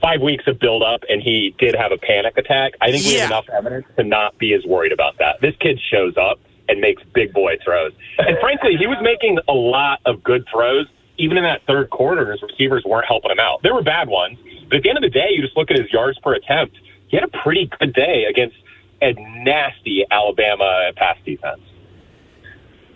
[0.00, 2.72] five weeks of build up, and he did have a panic attack.
[2.80, 3.20] I think we Yeah.
[3.22, 5.40] have enough evidence to not be as worried about that.
[5.40, 9.52] This kid shows up and makes big boy throws, and frankly, he was making a
[9.52, 10.86] lot of good throws.
[11.18, 13.62] Even in that third quarter, his receivers weren't helping him out.
[13.62, 15.78] There were bad ones, but at the end of the day, you just look at
[15.78, 16.76] his yards per attempt.
[17.08, 18.56] He had a pretty good day against
[19.00, 21.60] a nasty Alabama pass defense.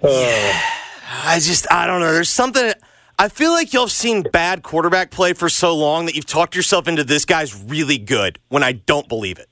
[0.03, 2.13] I just I don't know.
[2.13, 2.73] There's something.
[3.19, 6.57] I feel like y'all have seen bad quarterback play for so long that you've talked
[6.57, 9.50] yourself into this guy's really good when I don't believe it.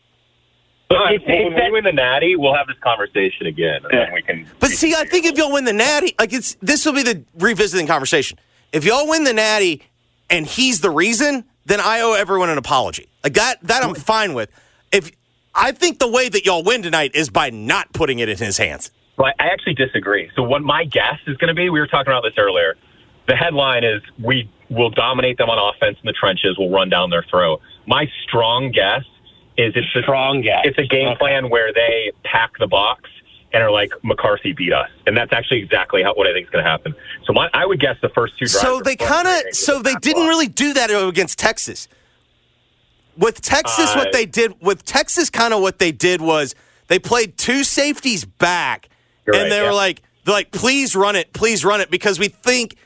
[0.88, 4.22] But if, when we win the Natty, we'll have this conversation again, and then we
[4.22, 4.46] can.
[4.58, 7.24] But see, I think if y'all win the Natty, like it's this will be the
[7.38, 8.38] revisiting conversation.
[8.72, 9.82] If y'all win the Natty
[10.30, 13.08] and he's the reason, then I owe everyone an apology.
[13.22, 14.50] Like that, that I'm fine with.
[14.92, 15.10] If
[15.54, 18.56] I think the way that y'all win tonight is by not putting it in his
[18.56, 18.90] hands.
[19.16, 20.30] Well, I actually disagree.
[20.36, 22.76] So what my guess is going to be, we were talking about this earlier.
[23.26, 26.56] The headline is we will dominate them on offense in the trenches.
[26.58, 27.60] We'll run down their throat.
[27.86, 29.02] My strong guess
[29.58, 30.62] is it's a Strong guess.
[30.64, 33.10] It's a game plan where they pack the box
[33.52, 36.50] and are like McCarthy beat us, and that's actually exactly how, what I think is
[36.50, 36.94] going to happen.
[37.26, 38.46] So my, I would guess the first two.
[38.46, 40.28] drives So they kind of, so they didn't block.
[40.28, 41.88] really do that against Texas.
[43.16, 46.54] With Texas, what Uh, they did with Texas, kind of what they did was
[46.86, 48.88] they played two safeties back,
[49.26, 49.66] and right, they yeah.
[49.66, 52.76] were like, they're like, please run it, please run it, because we think.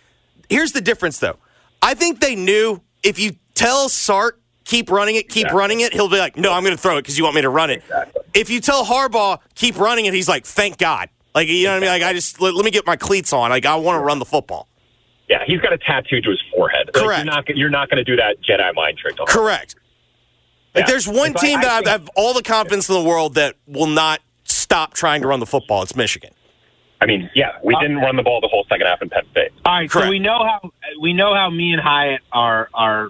[0.48, 1.38] Here's the difference, though.
[1.82, 5.59] I think they knew if you tell Sark keep running it, keep Exactly.
[5.59, 7.42] running it, he'll be like, no, I'm going to throw it because you want me
[7.42, 7.79] to run it.
[7.79, 8.22] Exactly.
[8.35, 11.09] If you tell Harbaugh keep running it, he's like, thank God.
[11.35, 11.88] Like you know what I mean?
[11.88, 13.51] Like I just let, let me get my cleats on.
[13.51, 14.68] Like I want to run the football.
[15.29, 16.90] Yeah, he's got a tattoo to his forehead.
[16.94, 17.25] Like, Correct.
[17.25, 19.16] you're not, you're not going to do that Jedi mind trick.
[19.16, 19.27] To him.
[19.29, 19.77] Correct.
[20.75, 20.90] Like Yeah.
[20.90, 23.35] there's one If team I that I think- have all the confidence in the world
[23.37, 25.83] that will not stop trying to run the football.
[25.83, 26.33] It's Michigan.
[27.01, 29.51] I mean, yeah, we didn't run the ball the whole second half in Penn State.
[29.64, 30.07] All right, Correct.
[30.07, 30.70] so we know how
[31.01, 33.09] we know how me and Hyatt are are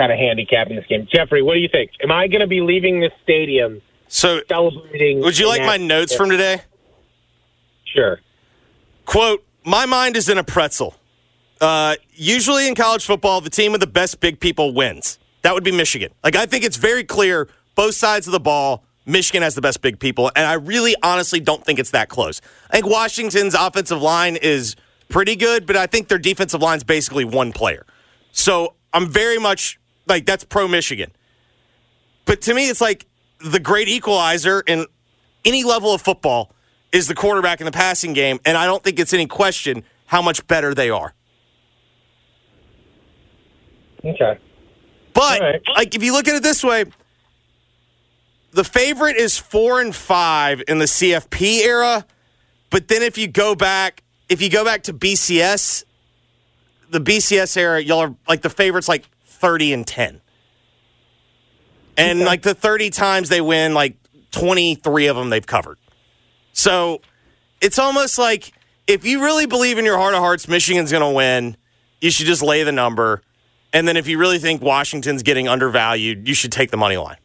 [0.00, 1.06] kind of handicapping this game.
[1.12, 1.90] Jeffrey, what do you think?
[2.02, 5.20] Am I going to be leaving this stadium So, celebrating?
[5.20, 6.62] would you like my notes from today?
[7.84, 8.18] Sure.
[9.04, 10.94] Quote, my mind is in a pretzel.
[11.60, 15.18] Uh, usually in college football, the team with the best big people wins.
[15.42, 16.12] That would be Michigan.
[16.24, 19.82] Like, I think it's very clear, both sides of the ball, Michigan has the best
[19.82, 20.30] big people.
[20.34, 22.40] And I really honestly don't think it's that close.
[22.70, 24.76] I think Washington's offensive line is
[25.10, 27.84] pretty good, but I think their defensive line's basically one player.
[28.32, 29.79] So I'm very much
[30.10, 31.10] like, that's pro Michigan.
[32.26, 33.06] But to me, it's like
[33.38, 34.86] the great equalizer in
[35.44, 36.52] any level of football
[36.92, 40.20] is the quarterback in the passing game, and I don't think it's any question how
[40.20, 41.14] much better they are.
[44.04, 44.38] Okay.
[45.12, 45.62] But right.
[45.74, 46.84] like if you look at it this way,
[48.52, 52.06] the favorite is four and five in the CFP era.
[52.70, 55.84] But then if you go back, if you go back to BCS,
[56.90, 59.08] the BCS era, y'all are like the favorites like
[59.40, 60.20] 30 and 10.
[61.96, 63.96] And like the 30 times they win, like
[64.30, 65.78] 23 of them they've covered.
[66.52, 67.00] So
[67.60, 68.52] it's almost like
[68.86, 71.56] if you really believe in your heart of hearts Michigan's going to win,
[72.00, 73.22] you should just lay the number.
[73.72, 77.18] And then if you really think Washington's getting undervalued, you should take the money line.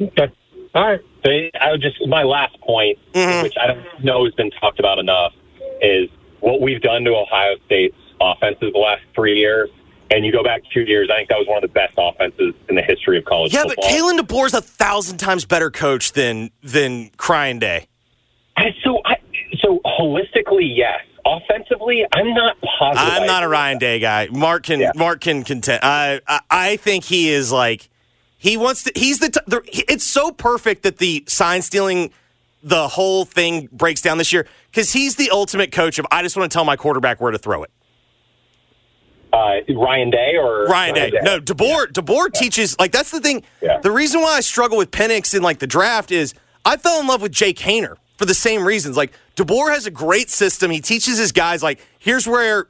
[0.00, 0.32] Okay.
[0.74, 1.00] All right.
[1.24, 3.42] So I would just my last point, mm-hmm.
[3.42, 5.32] which I don't know has been talked about enough,
[5.82, 6.08] is
[6.40, 9.70] what we've done to Ohio State's offenses the last three years.
[10.10, 12.54] And you go back two years, I think that was one of the best offenses
[12.68, 13.90] in the history of college Yeah, but football.
[13.90, 17.88] Kalen DeBoer's a thousand times better coach than than Crying Day.
[18.56, 19.16] I, so, I,
[19.60, 21.00] so holistically, yes.
[21.26, 23.12] Offensively, I'm not positive.
[23.12, 23.48] I'm not a.
[23.48, 24.28] Ryan Day guy.
[24.30, 24.92] Mark can Yeah.
[24.96, 25.80] Mark can contend.
[25.82, 27.90] I, I I think he is like
[28.38, 28.92] he wants to.
[28.94, 29.60] He's the, t- the.
[29.92, 32.12] It's so perfect that the sign stealing,
[32.62, 36.06] the whole thing breaks down this year because he's the ultimate coach of.
[36.10, 37.70] I just want to tell my quarterback where to throw it.
[39.32, 41.12] Uh, Ryan Day or Ryan Day.
[41.22, 41.92] No, DeBoer.
[41.92, 43.42] DeBoer teaches like that's the thing.
[43.60, 43.78] Yeah.
[43.80, 47.06] The reason why I struggle with Penix in like the draft is I fell in
[47.06, 48.96] love with Jake Haener for the same reasons.
[48.96, 50.70] Like DeBoer has a great system.
[50.70, 52.68] He teaches his guys like here's where,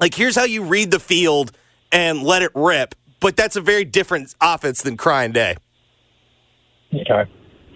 [0.00, 1.52] like here's how you read the field
[1.90, 2.94] and let it rip.
[3.20, 5.56] But that's a very different offense than Crying Day.
[6.94, 7.30] Okay.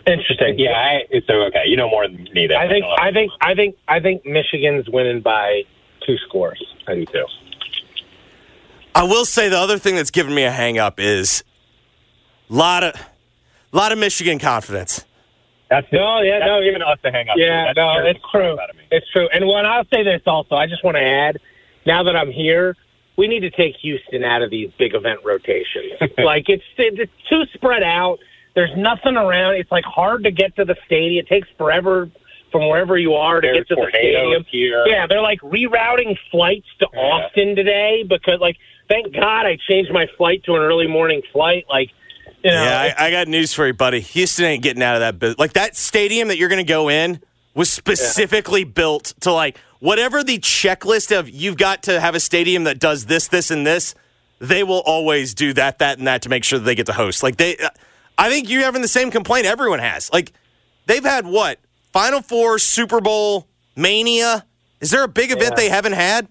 [0.06, 0.58] Interesting.
[0.58, 2.46] Yeah, I, so okay, you know more than me.
[2.46, 5.62] Then I think I think I think I think Michigan's winning by
[6.06, 6.62] two scores.
[6.86, 7.24] I do too.
[8.96, 11.44] I will say the other thing that's given me a hang up is
[12.50, 12.94] a lot of
[13.72, 15.04] lot of Michigan confidence.
[15.68, 17.36] That's No, yeah, that's no, giving us the hang up.
[17.38, 18.58] Yeah, no, it's true.
[18.60, 18.82] out of me.
[18.90, 19.28] It's true.
[19.32, 21.38] And when I'll say this also, I just want to add,
[21.84, 22.76] now that I'm here,
[23.16, 25.92] we need to take Houston out of these big event rotations.
[26.18, 28.18] like it's it's too spread out.
[28.54, 29.56] There's nothing around.
[29.56, 31.24] It's like hard to get to the stadium.
[31.26, 32.08] It takes forever
[32.52, 34.44] from wherever you are to There's get to the stadium.
[34.50, 34.84] here.
[34.86, 37.00] Yeah, they're like rerouting flights to Yeah.
[37.00, 38.56] Austin today because like
[38.88, 41.64] thank God I changed my flight to an early morning flight.
[41.68, 41.90] Like
[42.44, 44.00] you know, Yeah, I, I got news for you, buddy.
[44.00, 45.38] Houston ain't getting out of that business.
[45.38, 47.20] Like that stadium that you're going to go in
[47.54, 52.64] was specifically built to like whatever the checklist of you've got to have a stadium
[52.64, 53.94] that does this, this, and this.
[54.38, 56.92] They will always do that, that, and that to make sure that they get to
[56.92, 57.22] host.
[57.22, 57.70] Like they, uh,
[58.18, 60.12] I think you're having the same complaint everyone has.
[60.12, 60.32] Like
[60.84, 61.58] they've had what
[61.92, 64.44] Final Four, Super Bowl, Mania.
[64.82, 65.56] Is there a big event Yeah.
[65.56, 66.28] they haven't had?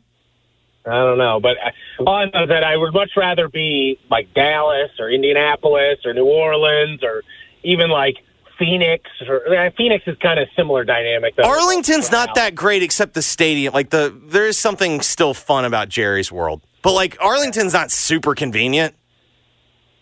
[0.87, 1.71] I don't know, but I,
[2.05, 6.13] all I know is that I would much rather be like Dallas or Indianapolis or
[6.13, 7.23] New Orleans or
[7.63, 8.17] even like
[8.59, 9.09] Phoenix.
[9.27, 11.35] Or uh, Phoenix is kind of similar dynamic.
[11.35, 11.43] Though.
[11.43, 13.73] Arlington's not that great except the stadium.
[13.73, 16.61] Like the there is something still fun about Jerry's World.
[16.81, 18.95] But like Arlington's not super convenient.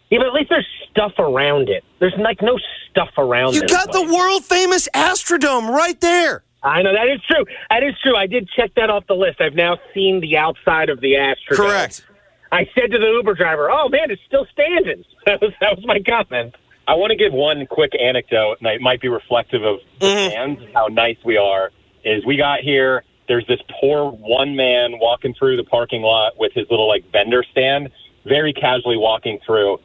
[0.09, 1.83] Yeah, but at least there's stuff around it.
[1.99, 3.55] There's like no stuff around.
[3.55, 6.43] You got the world famous Astrodome right there.
[6.63, 7.45] I know that is true.
[7.69, 8.15] That is true.
[8.15, 9.41] I did check that off the list.
[9.41, 11.57] I've now seen the outside of the Astrodome.
[11.57, 12.05] Correct.
[12.51, 15.85] I said to the Uber driver, "Oh man, it's still standing." That was that was
[15.85, 16.55] my comment.
[16.87, 20.33] I want to give one quick anecdote, and it might be reflective of the Mm-hmm.
[20.33, 21.71] fans, how nice we are.
[22.03, 26.51] Is we got here, there's this poor one man walking through the parking lot with
[26.53, 27.89] his little like vendor stand,
[28.25, 29.79] very casually walking through.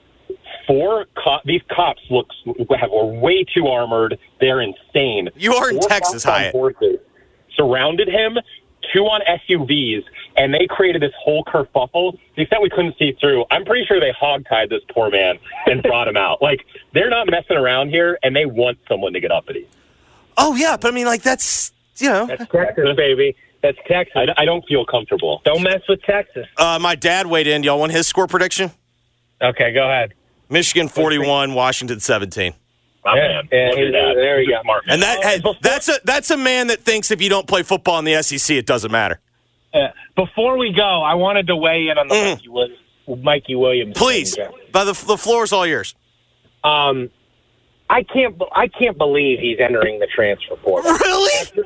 [0.66, 2.28] Four co- these cops look
[2.78, 4.18] have are way too armored.
[4.40, 5.30] They're insane.
[5.36, 6.52] You are in Four Texas, Hyatt.
[6.52, 6.98] horses
[7.58, 8.38] surrounded him,
[8.94, 10.04] two on SUVs,
[10.36, 12.12] and they created this whole kerfuffle.
[12.12, 15.38] To the extent we couldn't see through, I'm pretty sure they hogtied this poor man
[15.66, 16.40] and brought him out.
[16.40, 16.64] Like
[16.94, 19.68] they're not messing around here, and they want someone to get uppity.
[20.36, 23.36] Oh yeah, but I mean like that's you know That's Texas, baby.
[23.60, 24.14] That's Texas.
[24.14, 25.42] I, I don't feel comfortable.
[25.44, 26.46] Don't mess with Texas.
[26.56, 27.64] uh, my dad weighed in.
[27.64, 28.70] Y'all want his score prediction?
[29.42, 30.14] Okay, go ahead.
[30.50, 32.54] Michigan 41, Washington 17.
[33.04, 33.48] My Yeah, man.
[33.52, 34.14] yeah, Look he- that.
[34.16, 34.62] there you go.
[34.62, 34.94] Smart man.
[34.94, 37.98] And that hey, that's a that's a man that thinks if you don't play football
[37.98, 39.20] in the SEC, it doesn't matter.
[39.72, 42.34] Uh, before we go, I wanted to weigh in on the Mm.
[42.36, 43.96] Mikey, Wil- Mikey Williams.
[43.96, 45.94] Please, thing, by the the floor is all yours.
[46.64, 47.10] Um,
[47.88, 48.34] I can't.
[48.54, 50.90] I can't believe he's entering the transfer portal.
[50.92, 51.64] Really?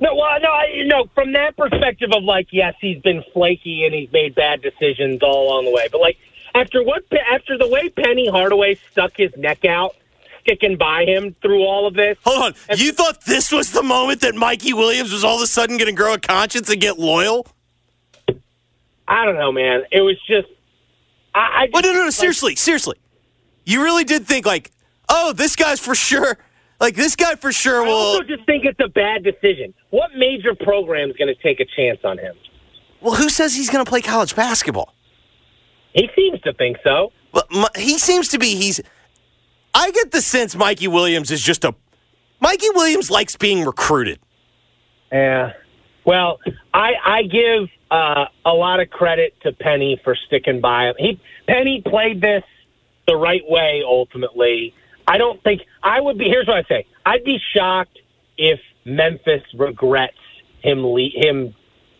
[0.00, 1.06] No, well, no, I, no.
[1.14, 5.48] From that perspective of like, yes, he's been flaky and he's made bad decisions all
[5.48, 5.88] along the way.
[5.90, 6.16] But like,
[6.54, 9.94] after what, after the way Penny Hardaway stuck his neck out,
[10.40, 12.16] sticking by him through all of this.
[12.24, 12.78] Hold on.
[12.78, 15.88] You thought this was the moment that Mikey Williams was all of a sudden going
[15.88, 17.46] to grow a conscience and get loyal?
[19.06, 19.84] I don't know, man.
[19.90, 20.48] It was just.
[21.34, 22.04] I, I just, But no, no, no.
[22.06, 22.96] like, Seriously, seriously.
[23.64, 24.70] You really did think like,
[25.08, 26.38] oh, this guy's for sure.
[26.80, 27.92] Like this guy for sure I will.
[27.94, 29.74] also just think it's a bad decision.
[29.90, 32.34] What major program is going to take a chance on him?
[33.00, 34.94] Well, who says he's going to play college basketball?
[35.94, 37.12] He seems to think so.
[37.32, 38.54] But my, he seems to be.
[38.54, 38.80] He's.
[39.74, 41.74] I get the sense Mikey Williams is just a.
[42.40, 44.20] Mikey Williams likes being recruited.
[45.12, 45.52] Yeah.
[46.04, 46.38] Well,
[46.72, 50.94] I I give uh, a lot of credit to Penny for sticking by him.
[50.98, 52.44] He Penny played this
[53.06, 54.74] the right way ultimately.
[55.06, 56.24] I don't think I would be.
[56.24, 57.98] Here's what I say: I'd be shocked
[58.36, 60.16] if Memphis regrets
[60.62, 61.54] him le- him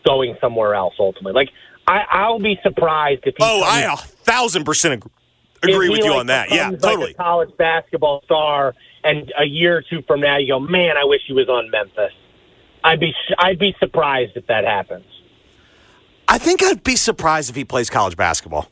[0.06, 1.32] going somewhere else ultimately.
[1.32, 1.50] Like
[1.88, 3.42] I, I'll be surprised if he.
[3.42, 5.02] Oh, I comes- a thousand percent
[5.62, 6.50] agree, agree with you like, on that.
[6.50, 7.10] Yeah, like, totally.
[7.12, 11.04] a college basketball star, and a year or two from now, you go, man, I
[11.04, 12.12] wish he was on Memphis.
[12.84, 15.06] I'd be I'd be surprised if that happens.
[16.28, 18.68] I think I'd be surprised if he plays college basketball.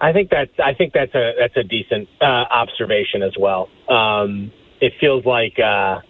[0.00, 3.68] I think that's I think that's a that's a decent uh, observation as well.
[3.88, 6.00] Um, it feels like uh,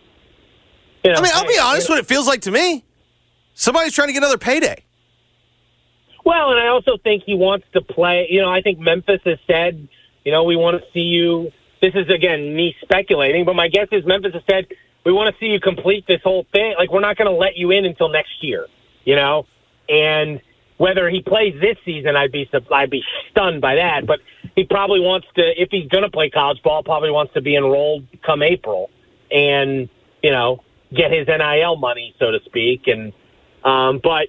[1.04, 1.18] you know.
[1.18, 1.88] I mean, I'll be hey, honest.
[1.88, 2.84] What it feels like to me,
[3.54, 4.82] somebody's trying to get another payday.
[6.28, 8.26] Well, and I also think he wants to play.
[8.28, 9.88] You know, I think Memphis has said,
[10.26, 11.50] you know, we want to see you.
[11.80, 14.66] This is again me speculating, but my guess is Memphis has said
[15.06, 16.74] we want to see you complete this whole thing.
[16.76, 18.66] Like we're not going to let you in until next year.
[19.06, 19.46] You know,
[19.88, 20.42] and
[20.76, 24.06] whether he plays this season, I'd be I'd be stunned by that.
[24.06, 24.18] But
[24.54, 27.56] he probably wants to, if he's going to play college ball, probably wants to be
[27.56, 28.90] enrolled come April,
[29.32, 29.88] and
[30.22, 30.62] you know,
[30.94, 32.86] get his NIL money, so to speak.
[32.86, 33.14] And
[33.64, 34.28] um, but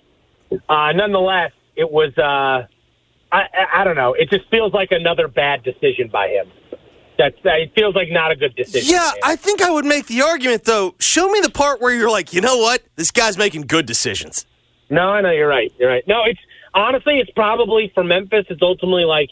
[0.70, 2.16] uh, nonetheless, it was.
[2.18, 2.68] Uh,
[3.32, 4.14] I, I don't know.
[4.14, 6.52] It just feels like another bad decision by him.
[7.18, 8.94] That's it feels like not a good decision.
[8.94, 10.96] Yeah, I think I would make the argument though.
[11.00, 14.46] Show me the part where you're like, you know what, this guy's making good decisions.
[14.90, 15.72] No, I know you're right.
[15.78, 16.08] You're right.
[16.08, 16.40] No, it's
[16.74, 18.46] honestly, it's probably for Memphis.
[18.50, 19.30] It's ultimately like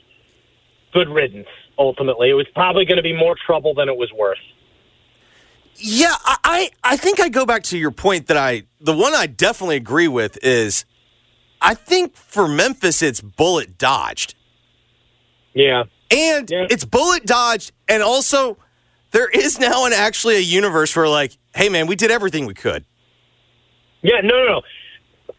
[0.93, 1.47] good riddance.
[1.79, 4.37] Ultimately, it was probably going to be more trouble than it was worth.
[5.75, 9.13] Yeah, I, I I think I go back to your point that I the one
[9.13, 10.85] I definitely agree with is
[11.61, 14.35] I think for Memphis it's bullet dodged.
[15.53, 15.83] Yeah.
[16.11, 18.57] And it's bullet dodged and also
[19.11, 22.53] there is now an actually a universe where like, hey man, we did everything we
[22.53, 22.85] could.
[24.01, 24.61] Yeah, no, no, no.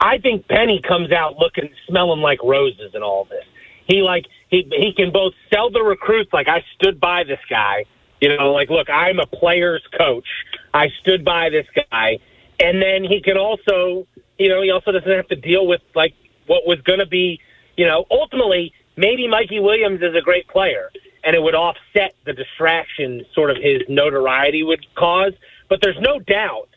[0.01, 3.45] I think Penny comes out looking, smelling like roses and all this.
[3.87, 7.85] He like he he can both sell the recruits like I stood by this guy,
[8.21, 10.29] you know, like look, I'm a player's coach.
[10.75, 12.19] I stood by this guy,
[12.61, 14.07] and then he can also,
[14.39, 16.15] you know, he also doesn't have to deal with like
[16.47, 17.41] what was going to be,
[17.77, 20.91] you know, ultimately maybe Mikey Williams is a great player
[21.25, 25.33] and it would offset the distraction sort of his notoriety would cause,
[25.69, 26.69] but there's no doubt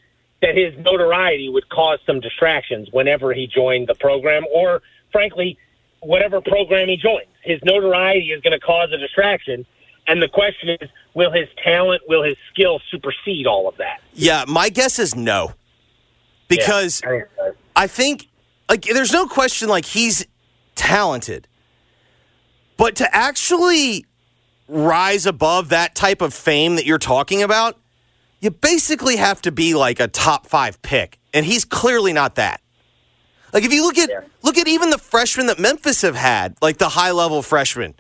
[0.42, 5.58] that his notoriety would cause some distractions whenever he joined the program or frankly
[6.02, 9.66] whatever program he joins his notoriety is going to cause a distraction
[10.08, 14.46] and the question is will his talent will his skill supersede all of that Yeah,
[14.48, 15.54] my guess is no.
[16.58, 17.58] Because Yeah, I think.
[17.76, 18.28] I think
[18.70, 20.26] like there's no question like he's
[20.76, 21.48] talented.
[22.78, 24.06] But to actually
[24.68, 27.78] rise above that type of fame that you're talking about,
[28.40, 32.62] you basically have to be like a top 5 pick and he's clearly not that.
[33.54, 34.10] Like if you look at
[34.42, 37.96] look at even the freshmen that Memphis have had, like the high level freshmen.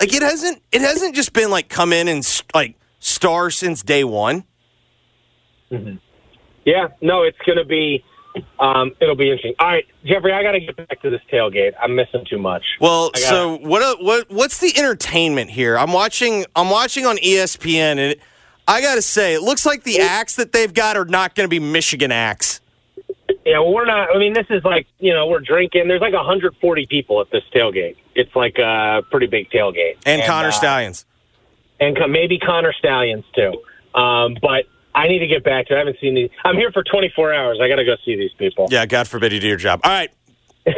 [0.00, 3.82] Like it hasn't it hasn't just been like come in and st- like star since
[3.82, 4.44] day 1.
[5.70, 5.96] Mm-hmm.
[6.64, 8.04] Yeah no it's going to be
[8.60, 11.72] um, it'll be interesting all right jeffrey i got to get back to this tailgate
[11.82, 14.02] i'm missing too much Well, I got so what?
[14.02, 14.30] What?
[14.30, 15.76] What's the entertainment here?
[15.76, 16.46] I'm watching.
[16.54, 18.20] I'm watching on ESPN, and it,
[18.68, 21.44] I got to say, it looks like the acts that they've got are not going
[21.44, 22.60] to be Michigan acts.
[23.44, 24.14] Yeah, we're not.
[24.14, 25.88] I mean, this is like you know we're drinking.
[25.88, 27.96] There's like 140 people at this tailgate.
[28.14, 29.96] It's like a pretty big tailgate.
[30.06, 31.04] And, Connor uh, Stalions.
[31.80, 33.54] and maybe Connor Stalions too.
[33.98, 35.74] Um, but I need to get back to.
[35.74, 36.30] I haven't seen these.
[36.44, 37.58] I'm here for 24 hours.
[37.62, 38.68] I got to go see these people.
[38.70, 39.80] Yeah, God forbid you do your job.
[39.84, 40.10] All right.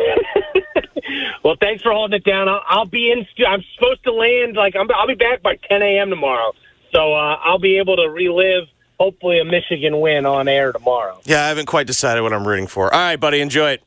[1.44, 2.48] Well, thanks for holding it down.
[2.48, 3.27] I'll, I'll be in.
[3.46, 6.11] I'm supposed to land like I'm, I'll be back by 10 a.m.
[6.11, 6.53] tomorrow,
[6.94, 8.64] so uh, I'll be able to relive
[9.01, 11.20] hopefully a Michigan win on air tomorrow.
[11.25, 12.92] Yeah, I haven't quite decided what I'm rooting for.
[12.94, 13.83] All right, buddy, enjoy it.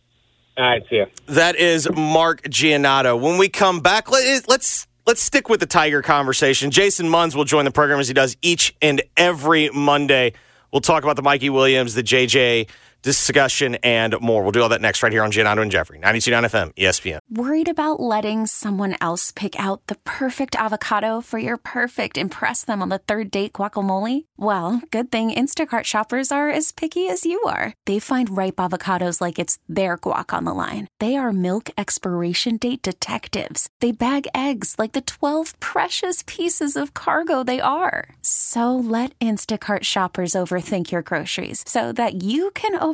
[0.58, 1.06] All right, see ya.
[1.28, 3.20] That is Mark Giannotto.
[3.20, 6.72] When we come back, let, let's let's stick with the Tiger conversation.
[6.72, 10.34] Jason Munz will join the program as he does each and every Monday.
[10.72, 12.68] We'll talk about the Mikey Williams, the JJ
[13.06, 14.42] discussion, and more.
[14.42, 17.20] We'll do all that next right here on Giannotto and Jeffrey, 92.9 FM, ESPN.
[17.30, 22.82] Worried about letting someone else pick out the perfect avocado for your perfect impress them
[22.82, 24.26] on the third date guacamole?
[24.38, 27.74] Well, good thing Instacart shoppers are as picky as you are.
[27.86, 30.88] They find ripe avocados like it's their guac on the line.
[31.00, 33.70] They are milk expiration date detectives.
[33.82, 38.16] They bag eggs like the 12 precious pieces of cargo they are.
[38.24, 42.80] So let Instacart shoppers overthink your groceries so that you can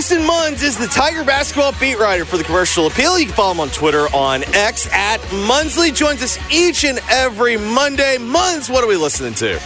[0.00, 3.18] Jason Munz is the Tiger basketball beat writer for the Commercial Appeal.
[3.18, 5.94] You can follow him on Twitter on X at Munsley.
[5.94, 8.16] Joins us each and every Monday.
[8.16, 9.58] Munz, what are we listening to?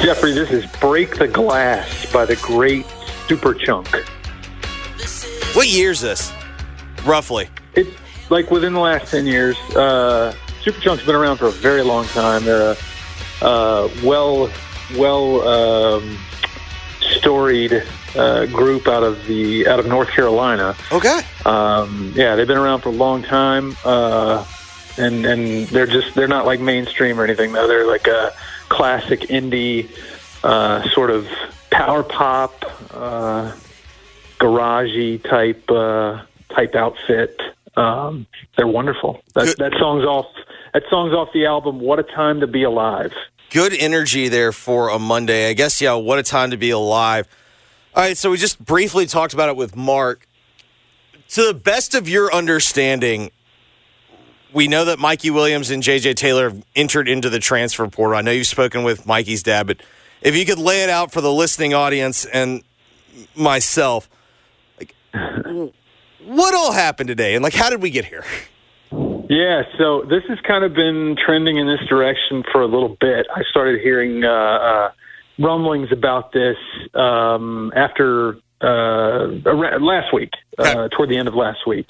[0.00, 2.86] Jeffrey, this is Break the Glass by the great
[3.26, 3.88] Superchunk.
[5.56, 6.32] What year is this,
[7.04, 7.48] roughly?
[7.74, 7.90] It's
[8.30, 9.56] like within the last 10 years.
[9.74, 12.44] Uh, Superchunk's been around for a very long time.
[12.44, 12.76] They're
[13.42, 14.52] a uh, well,
[14.96, 16.16] well um,
[17.06, 17.82] storied
[18.14, 20.74] uh, group out of the out of North Carolina.
[20.92, 21.20] Okay.
[21.44, 24.44] Um, yeah, they've been around for a long time, uh,
[24.98, 27.52] and and they're just they're not like mainstream or anything.
[27.52, 28.32] Though they're like a
[28.68, 29.90] classic indie
[30.42, 31.28] uh, sort of
[31.70, 33.52] power pop, uh,
[34.38, 36.22] garagey type uh,
[36.54, 37.40] type outfit.
[37.76, 38.26] Um,
[38.56, 39.20] they're wonderful.
[39.34, 40.26] That, that song's off.
[40.72, 41.80] That song's off the album.
[41.80, 43.12] What a time to be alive.
[43.56, 45.48] Good energy there for a Monday.
[45.48, 47.26] I guess, yeah, what a time to be alive.
[47.94, 50.28] All right, so we just briefly talked about it with Mark.
[51.30, 53.30] To the best of your understanding,
[54.52, 58.18] we know that Mikey Williams and JJ Taylor have entered into the transfer portal.
[58.18, 59.78] I know you've spoken with Mikey's dad, but
[60.20, 62.62] if you could lay it out for the listening audience and
[63.34, 64.10] myself,
[64.78, 64.94] like,
[66.26, 67.34] what all happened today?
[67.34, 68.26] And, like, how did we get here?
[69.28, 73.26] Yeah, so this has kind of been trending in this direction for a little bit.
[73.34, 74.90] I started hearing uh, uh,
[75.38, 76.56] rumblings about this
[76.94, 79.26] um, after uh,
[79.80, 81.86] last week, uh, toward the end of last week.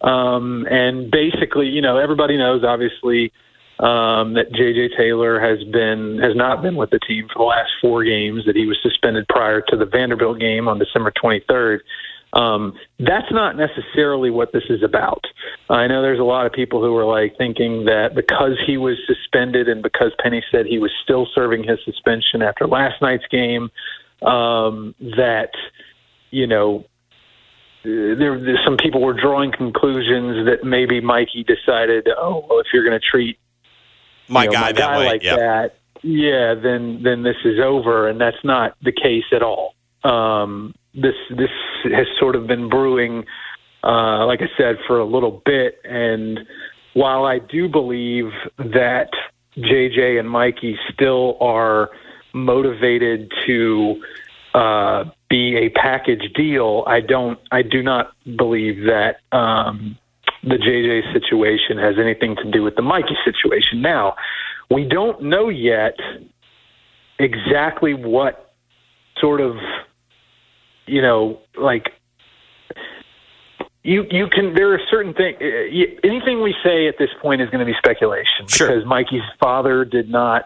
[0.00, 3.32] Um, and basically, you know, everybody knows obviously
[3.78, 7.70] um, that JJ Taylor has been has not been with the team for the last
[7.80, 8.44] four games.
[8.46, 11.80] That he was suspended prior to the Vanderbilt game on December 23rd.
[12.36, 15.24] Um, that's not necessarily what this is about.
[15.70, 18.98] I know there's a lot of people who are like thinking that because he was
[19.06, 23.70] suspended and because Penny said he was still serving his suspension after last night's game,
[24.20, 25.50] um, that
[26.30, 26.84] you know
[27.84, 32.84] there, there some people were drawing conclusions that maybe Mikey decided, oh, well, if you're
[32.84, 33.38] going to treat
[34.28, 35.36] my you know, guy my that guy way, like yeah.
[35.36, 39.74] that, yeah, then then this is over, and that's not the case at all.
[40.04, 41.50] Um, this this
[41.84, 43.24] has sort of been brewing,
[43.84, 45.80] uh, like I said, for a little bit.
[45.84, 46.40] And
[46.94, 49.10] while I do believe that
[49.58, 51.90] JJ and Mikey still are
[52.32, 54.02] motivated to
[54.54, 57.38] uh, be a package deal, I don't.
[57.52, 59.98] I do not believe that um,
[60.42, 63.82] the JJ situation has anything to do with the Mikey situation.
[63.82, 64.16] Now,
[64.70, 65.98] we don't know yet
[67.18, 68.54] exactly what
[69.18, 69.56] sort of
[70.86, 71.90] you know, like
[73.82, 75.36] you you can there are certain things
[76.02, 78.68] anything we say at this point is going to be speculation Sure.
[78.68, 80.44] because Mikey's father did not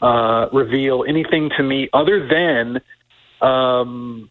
[0.00, 2.80] uh, reveal anything to me other than
[3.40, 4.30] um,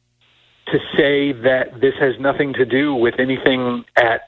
[0.67, 4.21] to say that this has nothing to do with anything at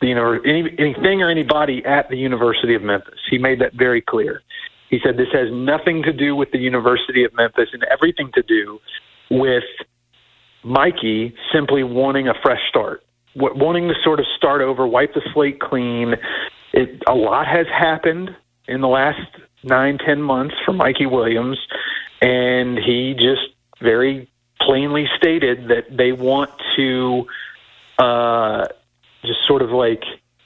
[0.00, 3.18] the univer- any, anything or anybody at the University of Memphis.
[3.30, 4.42] He made that very clear.
[4.90, 8.42] He said this has nothing to do with the University of Memphis and everything to
[8.42, 8.80] do
[9.30, 9.64] with
[10.64, 13.04] Mikey simply wanting a fresh start,
[13.36, 16.14] wanting to sort of start over, wipe the slate clean.
[16.72, 18.34] It, a lot has happened
[18.66, 19.20] in the last
[19.62, 21.58] nine, ten months for Mikey Williams,
[22.20, 27.26] and he just very plainly stated that they want to
[27.98, 28.64] uh,
[29.22, 30.02] just sort of like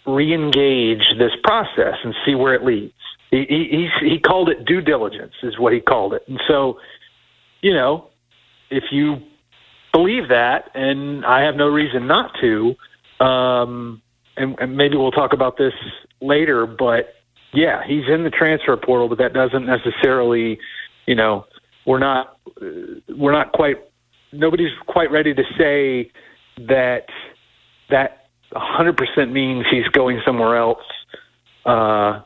[0.06, 2.94] re-engage this process and see where it leads.
[3.30, 6.80] He, he, he's, he called it due diligence, is what he called it, and so
[7.60, 8.08] you know
[8.70, 9.22] if you
[9.92, 12.74] believe that, and I have no reason not to.
[13.24, 14.02] Um,
[14.36, 15.72] and, and maybe we'll talk about this
[16.20, 17.14] later, but
[17.52, 20.58] yeah, he's in the transfer portal, but that doesn't necessarily,
[21.06, 21.46] you know,
[21.86, 22.66] we're not uh,
[23.08, 23.76] we're not quite
[24.32, 26.10] nobody's quite ready to say
[26.58, 27.06] that
[27.88, 30.84] that 100% means he's going somewhere else
[31.64, 32.20] uh,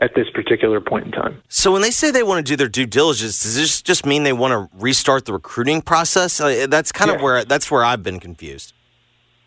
[0.00, 1.42] at this particular point in time.
[1.48, 4.22] So when they say they want to do their due diligence, does this just mean
[4.22, 6.40] they want to restart the recruiting process?
[6.40, 8.72] Uh, That's kind of where that's where I've been confused.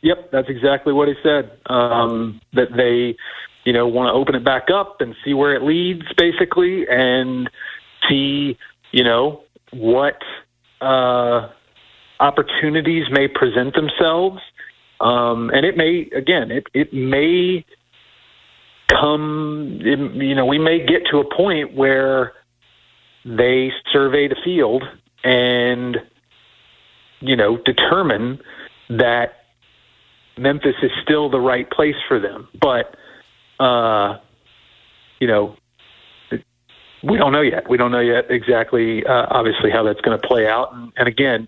[0.01, 1.51] Yep, that's exactly what he said.
[1.67, 3.15] Um, that they,
[3.63, 7.49] you know, want to open it back up and see where it leads, basically, and
[8.09, 8.57] see,
[8.91, 10.17] you know, what
[10.81, 11.49] uh,
[12.19, 14.41] opportunities may present themselves.
[14.99, 17.65] Um, and it may, again, it it may
[18.99, 19.79] come.
[19.81, 22.33] You know, we may get to a point where
[23.25, 24.83] they survey the field
[25.23, 25.97] and,
[27.21, 28.39] you know, determine
[28.89, 29.45] that
[30.37, 32.47] Memphis is still the right place for them.
[32.59, 32.95] But,
[33.59, 34.17] uh,
[35.19, 35.55] you know,
[37.03, 37.69] we don't know yet.
[37.69, 40.73] We don't know yet exactly, uh, obviously, how that's going to play out.
[40.73, 41.47] And, and again,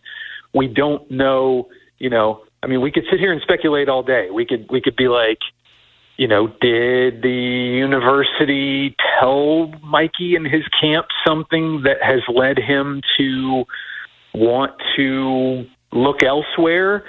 [0.53, 1.69] we don't know.
[1.97, 4.29] You know, I mean, we could sit here and speculate all day.
[4.31, 5.39] We could we could be like,
[6.17, 13.01] you know, did the university tell Mikey and his camp something that has led him
[13.17, 13.65] to
[14.33, 17.03] want to look elsewhere?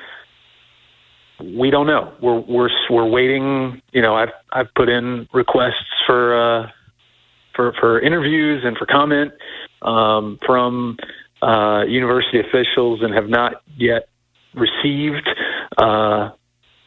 [1.41, 2.15] We don't know.
[2.21, 3.81] We're we're we're waiting.
[3.93, 5.75] You know, I've I've put in requests
[6.07, 6.71] for uh,
[7.55, 9.33] for for interviews and for comment
[9.83, 10.97] um, from
[11.43, 14.09] uh, university officials, and have not yet
[14.55, 15.29] received
[15.77, 16.31] uh,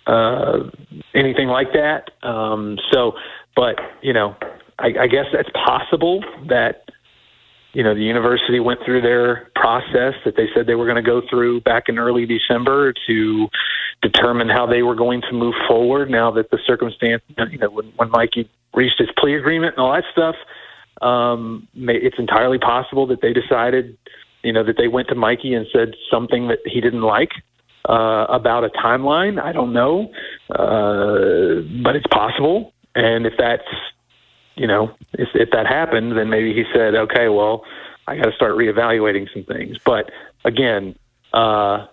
[0.09, 0.69] uh,
[1.13, 2.09] anything like that.
[2.27, 3.13] Um, so,
[3.55, 4.35] but you know,
[4.79, 6.89] I, I guess that's possible that
[7.73, 11.07] you know the university went through their process that they said they were going to
[11.07, 13.47] go through back in early December to
[14.01, 16.09] determine how they were going to move forward.
[16.09, 19.93] Now that the circumstance, you know, when, when Mikey reached his plea agreement and all
[19.93, 20.35] that stuff,
[21.01, 23.97] um, it's entirely possible that they decided,
[24.41, 27.31] you know, that they went to Mikey and said something that he didn't like
[27.87, 29.41] uh, about a timeline.
[29.41, 30.11] I don't know,
[30.49, 32.73] uh, but it's possible.
[32.95, 33.63] And if that's,
[34.55, 37.63] you know, if, if that happened, then maybe he said, okay, well,
[38.07, 39.77] I got to start reevaluating some things.
[39.85, 40.11] But
[40.43, 40.95] again,
[41.31, 41.85] uh,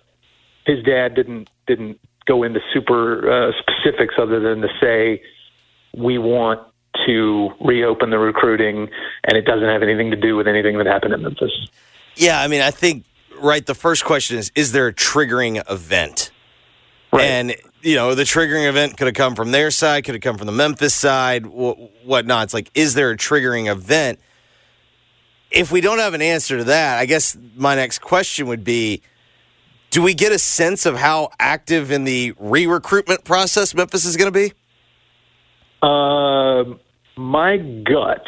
[0.65, 5.23] his dad didn't didn't go into super uh, specifics other than to say
[5.97, 6.61] we want
[7.07, 8.89] to reopen the recruiting,
[9.25, 11.53] and it doesn't have anything to do with anything that happened in Memphis.
[12.17, 13.05] Yeah, I mean, I think
[13.41, 13.65] right.
[13.65, 16.31] The first question is: Is there a triggering event?
[17.13, 20.37] And you know, the triggering event could have come from their side, could have come
[20.37, 22.45] from the Memphis side, wh- whatnot.
[22.45, 24.19] It's like, is there a triggering event?
[25.51, 29.03] If we don't have an answer to that, I guess my next question would be:
[29.91, 34.33] Do we get a sense of how active in the re-recruitment process Memphis is going
[34.33, 34.53] to be?
[35.83, 36.65] Uh,
[37.17, 38.27] my gut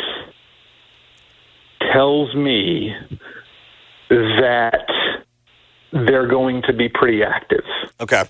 [1.92, 2.94] tells me
[4.10, 4.86] that
[5.92, 7.64] they're going to be pretty active.
[8.00, 8.24] Okay.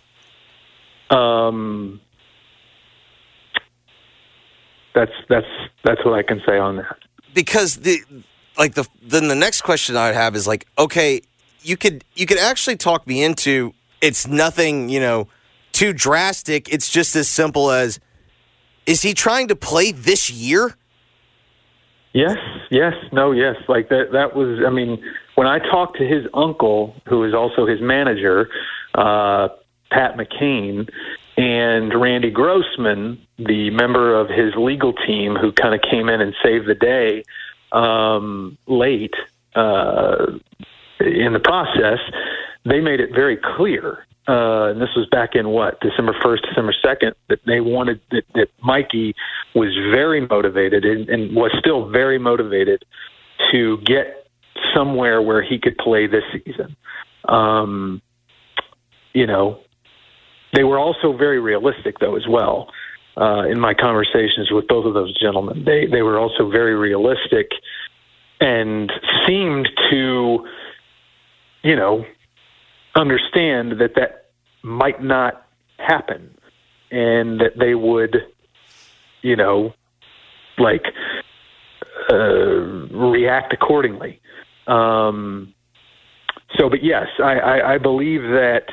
[1.11, 2.01] Um,
[4.95, 5.47] that's that's
[5.85, 6.97] that's what I can say on that.
[7.35, 8.01] because the
[8.59, 11.20] like the then the next question I'd have is like, okay,
[11.62, 15.29] you could you could actually talk me into it's nothing, you know,
[15.72, 16.72] too drastic.
[16.72, 18.01] It's just as simple as
[18.87, 20.74] is he trying to play this year?
[22.14, 22.39] Yes,
[22.70, 23.57] yes, no, yes.
[23.68, 24.12] Like that.
[24.12, 24.61] That was.
[24.66, 25.03] I mean,
[25.39, 28.51] when I talked to his uncle, who is also his manager,
[28.97, 29.47] uh,
[29.89, 30.89] Pat McCain,
[31.36, 36.34] and Randy Grossman, the member of his legal team who kind of came in and
[36.43, 37.22] saved the day
[37.70, 39.14] um, late
[39.55, 40.26] uh,
[40.99, 42.01] in the process,
[42.64, 44.05] they made it very clear.
[44.26, 48.24] Uh, and this was back in what December first, December second, that they wanted that,
[48.34, 49.14] that Mikey
[49.55, 52.84] was very motivated and, and was still very motivated
[53.53, 54.28] to get
[54.74, 56.76] somewhere where he could play this season.
[57.28, 58.02] Um,
[59.12, 59.61] you know,
[60.54, 62.70] they were also very realistic, though, as well.
[63.16, 67.50] Uh, in my conversations with both of those gentlemen, they they were also very realistic
[68.40, 68.92] and
[69.26, 70.46] seemed to,
[71.64, 72.06] you know,
[72.94, 74.30] understand that that
[74.62, 75.46] might not
[75.78, 76.32] happen,
[76.92, 78.24] and that they would,
[79.22, 79.74] you know,
[80.59, 80.84] like
[82.12, 84.20] uh, react accordingly.
[84.69, 85.55] Um,
[86.59, 88.66] so, but yes, I, I, I believe that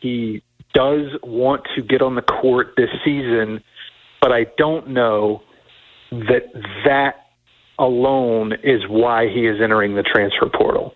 [0.00, 0.42] he
[0.74, 3.62] does want to get on the court this season,
[4.20, 5.42] but I don't know
[6.10, 6.44] that
[6.84, 7.26] that
[7.78, 10.94] alone is why he is entering the transfer portal.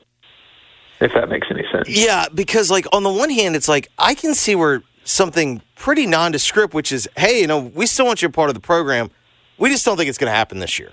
[1.00, 1.88] If that makes any sense.
[1.88, 6.06] Yeah, because like on the one hand, it's like I can see where something pretty
[6.06, 9.10] nondescript, which is, hey, you know, we still want you a part of the program.
[9.58, 10.90] We just don't think it's going to happen this year.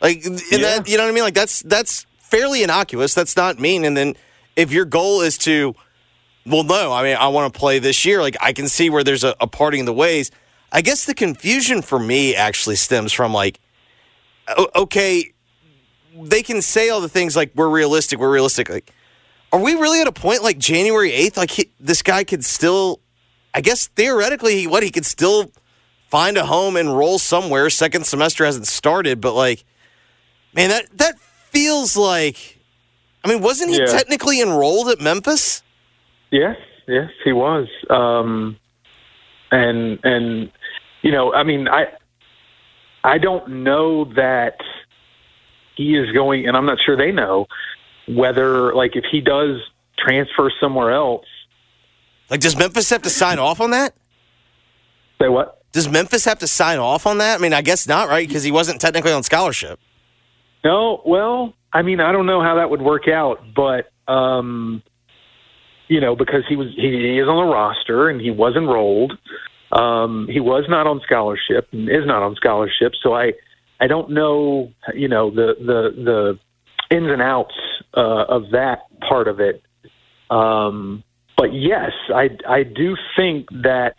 [0.00, 0.58] Like, Yeah.
[0.58, 1.22] that, you know what I mean?
[1.22, 3.12] Like that's that's fairly innocuous.
[3.12, 3.84] That's not mean.
[3.84, 4.16] And then
[4.56, 5.74] if your goal is to,
[6.46, 8.22] well, no, I mean, I want to play this year.
[8.22, 10.30] Like I can see where there's a, a parting of the ways.
[10.72, 13.60] I guess the confusion for me actually stems from like,
[14.74, 15.32] okay,
[16.22, 18.70] they can say all the things like we're realistic, we're realistic.
[18.70, 18.90] Like,
[19.52, 21.36] are we really at a point like January eighth?
[21.36, 23.00] Like he, this guy could still,
[23.54, 25.50] I guess theoretically, he, what he could still
[26.08, 27.68] find a home and roll somewhere.
[27.68, 29.64] Second semester hasn't started, but like,
[30.54, 31.14] man, that that
[31.52, 32.58] feels like.
[33.24, 33.86] I mean, wasn't he Yeah.
[33.86, 35.62] technically enrolled at Memphis?
[36.30, 36.56] Yes,
[36.88, 37.68] yes, he was.
[37.88, 38.56] Um,
[39.52, 40.50] and and
[41.02, 41.86] you know, I mean, I
[43.04, 44.56] I don't know that
[45.76, 47.46] he is going, and I'm not sure they know
[48.08, 49.60] whether, like, if he does
[49.98, 51.24] transfer somewhere else.
[52.30, 53.94] Like, does Memphis have to sign off on that?
[55.20, 55.62] Say what?
[55.72, 57.38] Does Memphis have to sign off on that?
[57.38, 58.26] I mean, I guess not, right?
[58.26, 59.78] Because he wasn't technically on scholarship.
[60.64, 64.82] No, well, I mean, I don't know how that would work out, but um,
[65.88, 69.18] you know, because he was he, he is on the roster and he was enrolled.
[69.72, 73.32] Um, he was not on scholarship and is not on scholarship, so I
[73.80, 76.02] I don't know, you know, the the
[76.90, 77.54] the ins and outs
[77.96, 79.62] uh, of that part of it.
[80.30, 81.02] Um,
[81.36, 83.96] but yes, I I do think that.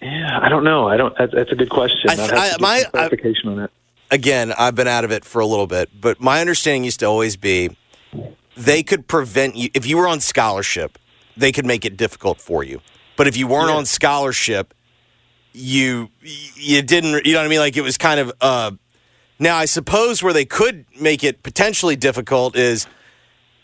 [0.00, 0.88] Yeah, I don't know.
[0.88, 1.14] I don't.
[1.18, 2.08] That's, that's a good question.
[2.08, 3.70] I I'd th- have to I- my- clarification on it.
[4.10, 7.06] Again, I've been out of it for a little bit, but my understanding used to
[7.06, 7.76] always be
[8.56, 10.98] they could prevent you if you were on scholarship,
[11.36, 12.80] they could make it difficult for you.
[13.16, 14.74] But if you weren't on scholarship,
[15.52, 18.70] you you didn't you know what I mean like it was kind of uh
[19.38, 22.86] now I suppose where they could make it potentially difficult is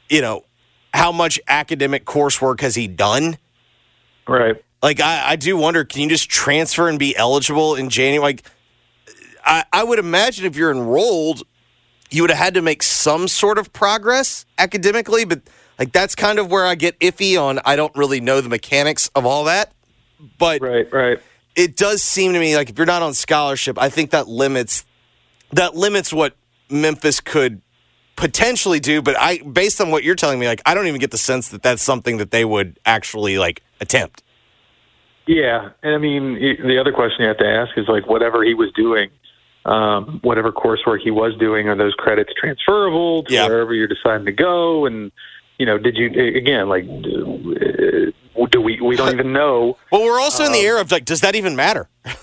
[0.09, 0.44] you know
[0.92, 3.36] how much academic coursework has he done?
[4.26, 4.57] Right.
[4.82, 8.18] Like I, I do wonder, can you just transfer and be eligible in January?
[8.18, 8.44] Like
[9.47, 11.44] I, I would imagine if you're enrolled,
[12.11, 15.42] you would have had to make some sort of progress academically, but
[15.78, 17.61] like that's kind of where I get iffy on.
[17.64, 19.72] I don't really know the mechanics of all that,
[20.38, 21.20] but right, right.
[21.55, 24.84] It does seem to me like if you're not on scholarship, I think that limits
[25.53, 26.36] that limits what
[26.68, 27.62] Memphis could
[28.16, 29.01] potentially do.
[29.01, 31.49] But I, based on what you're telling me, like I don't even get the sense
[31.49, 34.22] that that's something that they would actually like attempt.
[35.26, 38.55] Yeah, and I mean the other question you have to ask is like whatever he
[38.55, 39.11] was doing,
[39.67, 44.33] um, whatever coursework he was doing, are those credits transferable to wherever you're deciding to
[44.33, 44.87] go?
[44.87, 45.12] And
[45.59, 46.07] you know, did you
[46.37, 49.77] again like do, uh, do we we don't even know?
[49.93, 51.89] Well, we're also in the Um, era of like, does that even matter?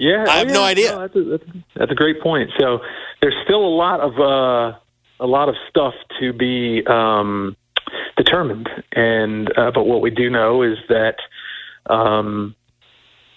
[0.00, 0.96] Yeah, I have oh, no yeah, idea.
[0.96, 2.50] that's, a, that's, a, that's a great point.
[2.56, 2.78] So
[3.20, 4.78] there's still a lot of uh,
[5.18, 7.56] a lot of stuff to be um,
[8.16, 11.16] determined, and uh, but what we do know is that
[11.90, 12.54] um,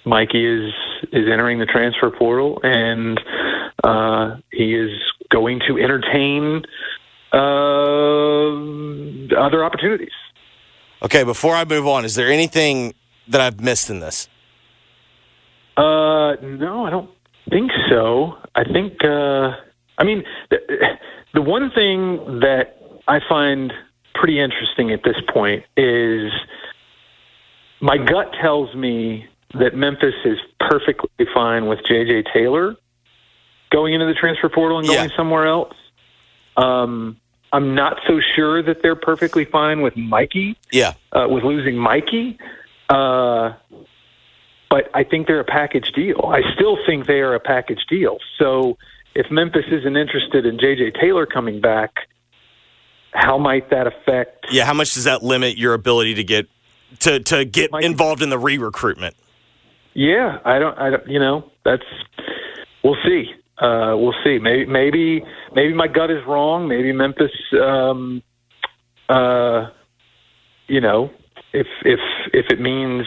[0.06, 0.74] Mikey is
[1.12, 3.20] is entering the transfer portal, and
[3.84, 4.92] uh, he is
[5.30, 6.64] going to entertain
[7.34, 7.38] uh,
[9.38, 10.12] other opportunities.
[11.04, 12.94] Okay, before I move on, is there anything
[13.28, 14.28] that I've missed in this?
[15.78, 17.10] Uh, no, I don't
[17.50, 18.38] think so.
[18.56, 19.52] I think, uh,
[19.98, 20.58] I mean, the,
[21.34, 22.78] the one thing that
[23.08, 23.74] I find
[24.14, 26.32] pretty interesting at this point is
[27.80, 29.28] my gut tells me
[29.60, 32.24] that Memphis is perfectly fine with J.J.
[32.34, 32.76] Taylor
[33.72, 35.74] going into the transfer portal and going somewhere else.
[36.58, 37.18] Um,
[37.54, 40.94] I'm not so sure that they're perfectly fine with Mikey Yeah.
[41.12, 42.38] uh, with losing Mikey.
[42.90, 43.54] Uh,
[44.70, 46.30] but I think they're a package deal.
[46.34, 48.18] I still think they are a package deal.
[48.38, 48.78] So
[49.16, 50.92] if Memphis isn't interested in J.J.
[50.92, 51.92] Taylor coming back,
[53.14, 54.48] how might that affect?
[54.52, 56.48] Yeah, how much does that limit your ability to get
[57.00, 59.16] to to get involved in the re-recruitment?
[59.94, 60.78] Yeah, I don't.
[60.78, 61.08] I don't.
[61.08, 61.84] You know, that's.
[62.84, 63.26] We'll see.
[63.58, 64.40] Uh, we'll see.
[64.40, 65.24] Maybe, maybe,
[65.54, 66.68] maybe my gut is wrong.
[66.68, 67.32] Maybe Memphis.
[67.62, 68.24] Um,
[69.08, 69.68] uh,
[70.68, 71.12] you know,
[71.54, 72.00] if if
[72.34, 73.06] if it means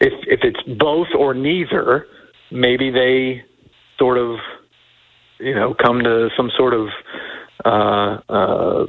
[0.00, 2.06] if if it's both or neither,
[2.50, 3.42] maybe they
[3.98, 4.38] sort of,
[5.40, 6.88] you know, come to some sort of,
[7.64, 8.86] uh, uh,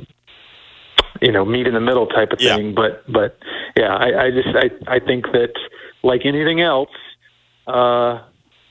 [1.22, 2.76] you know, meet in the middle type of thing.
[2.76, 3.38] But but
[3.76, 5.54] yeah, I, I just I I think that
[6.04, 6.90] like anything else,
[7.68, 8.20] uh,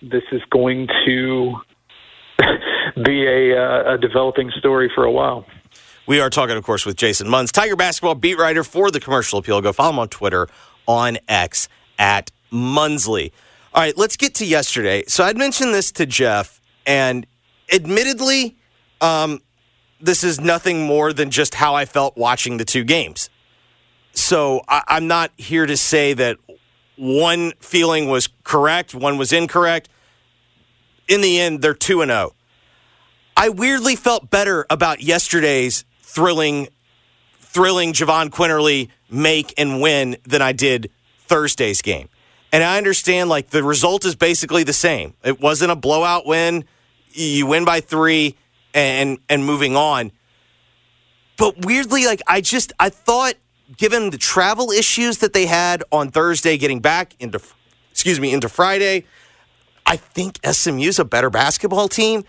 [0.02, 1.54] this is going to
[3.04, 5.44] be a, uh, a developing story for a while.
[6.06, 9.40] We are talking, of course, with Jason Munz, Tiger basketball beat writer for the Commercial
[9.40, 9.60] Appeal.
[9.60, 10.48] Go follow him on Twitter
[10.86, 11.68] on X
[11.98, 13.32] at Munsley.
[13.74, 15.04] All right, let's get to yesterday.
[15.06, 17.26] So I'd mentioned this to Jeff, and
[17.70, 18.56] admittedly,
[19.02, 19.42] um,
[20.00, 23.28] this is nothing more than just how I felt watching the two games.
[24.14, 26.38] so I, I'm not here to say that
[26.98, 29.88] one feeling was correct, one was incorrect.
[31.06, 32.34] In the end, they're 2 and 0.
[33.36, 36.68] I weirdly felt better about yesterday's thrilling
[37.38, 40.90] thrilling Jahvon Quinerly make and win than I did
[41.20, 42.08] Thursday's game.
[42.52, 45.14] And I understand like the result is basically the same.
[45.24, 46.64] It wasn't a blowout win.
[47.12, 48.36] You win by 3
[48.74, 50.12] and and moving on.
[51.36, 53.34] But weirdly like I just I thought
[53.76, 57.40] given the travel issues that they had on Thursday getting back into
[57.90, 59.04] excuse me into Friday,
[59.86, 62.24] I think SMU's a better basketball team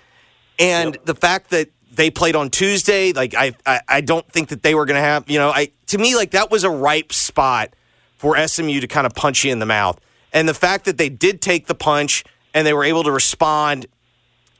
[0.59, 1.05] and yep.
[1.05, 4.75] the fact that they played on Tuesday, like I, I, I don't think that they
[4.75, 7.73] were going to have, you know, I to me like that was a ripe spot
[8.17, 9.99] for SMU to kind of punch you in the mouth.
[10.33, 12.23] And the fact that they did take the punch
[12.53, 13.87] and they were able to respond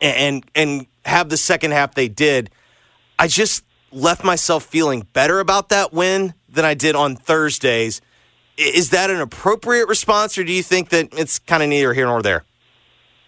[0.01, 2.49] and and have the second half they did,
[3.19, 8.01] I just left myself feeling better about that win than I did on Thursdays.
[8.57, 12.05] Is that an appropriate response, or do you think that it's kind of neither here
[12.05, 12.43] nor there?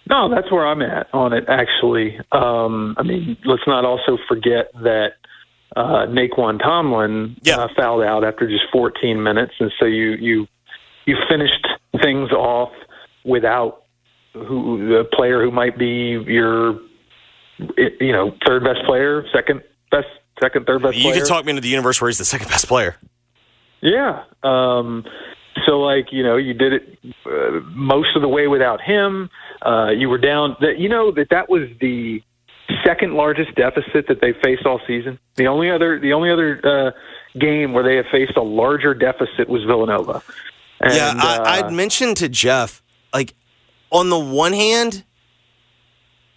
[0.09, 1.45] No, that's where I'm at on it.
[1.47, 5.13] Actually, um, I mean, let's not also forget that
[5.75, 7.57] uh, Nae'Qwan Tomlin yeah.
[7.57, 10.47] uh, fouled out after just 14 minutes, and so you you
[11.05, 11.65] you finished
[12.01, 12.71] things off
[13.23, 13.83] without
[14.33, 16.79] who the player who might be your
[17.77, 19.61] you know third best player, second
[19.91, 20.07] best,
[20.41, 20.97] second third best.
[20.97, 21.15] You player.
[21.17, 22.97] can talk me into the universe where he's the second best player.
[23.81, 24.23] Yeah.
[24.43, 25.05] Um,
[25.65, 29.29] so like you know you did it uh, most of the way without him.
[29.65, 30.55] Uh, you were down.
[30.61, 32.21] That you know that that was the
[32.85, 35.19] second largest deficit that they faced all season.
[35.35, 36.91] The only other the only other uh,
[37.39, 40.21] game where they have faced a larger deficit was Villanova.
[40.79, 42.81] And, yeah, I, uh, I'd mentioned to Jeff
[43.13, 43.33] like
[43.91, 45.03] on the one hand,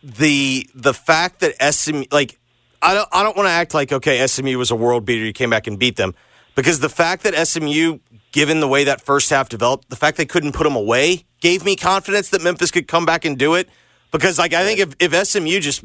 [0.03, 2.39] the the fact that SMU like
[2.83, 5.33] I don't I don't want to act like okay SMU was a world beater you
[5.33, 6.15] came back and beat them
[6.55, 7.99] because the fact that SMU
[8.35, 11.65] given the way that first half developed, the fact they couldn't put them away gave
[11.65, 13.69] me confidence that Memphis could come back and do it.
[14.11, 15.85] Because, like, I think if, if SMU just,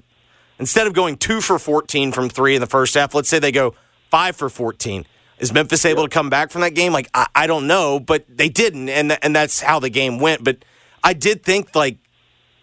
[0.57, 3.51] instead of going two for 14 from three in the first half, let's say they
[3.51, 3.75] go
[4.09, 5.05] five for 14.
[5.37, 6.91] Is Memphis able to come back from that game?
[6.91, 10.17] Like, I, I don't know, but they didn't, and, th- and that's how the game
[10.17, 10.43] went.
[10.43, 10.65] But
[11.03, 11.97] I did think, like,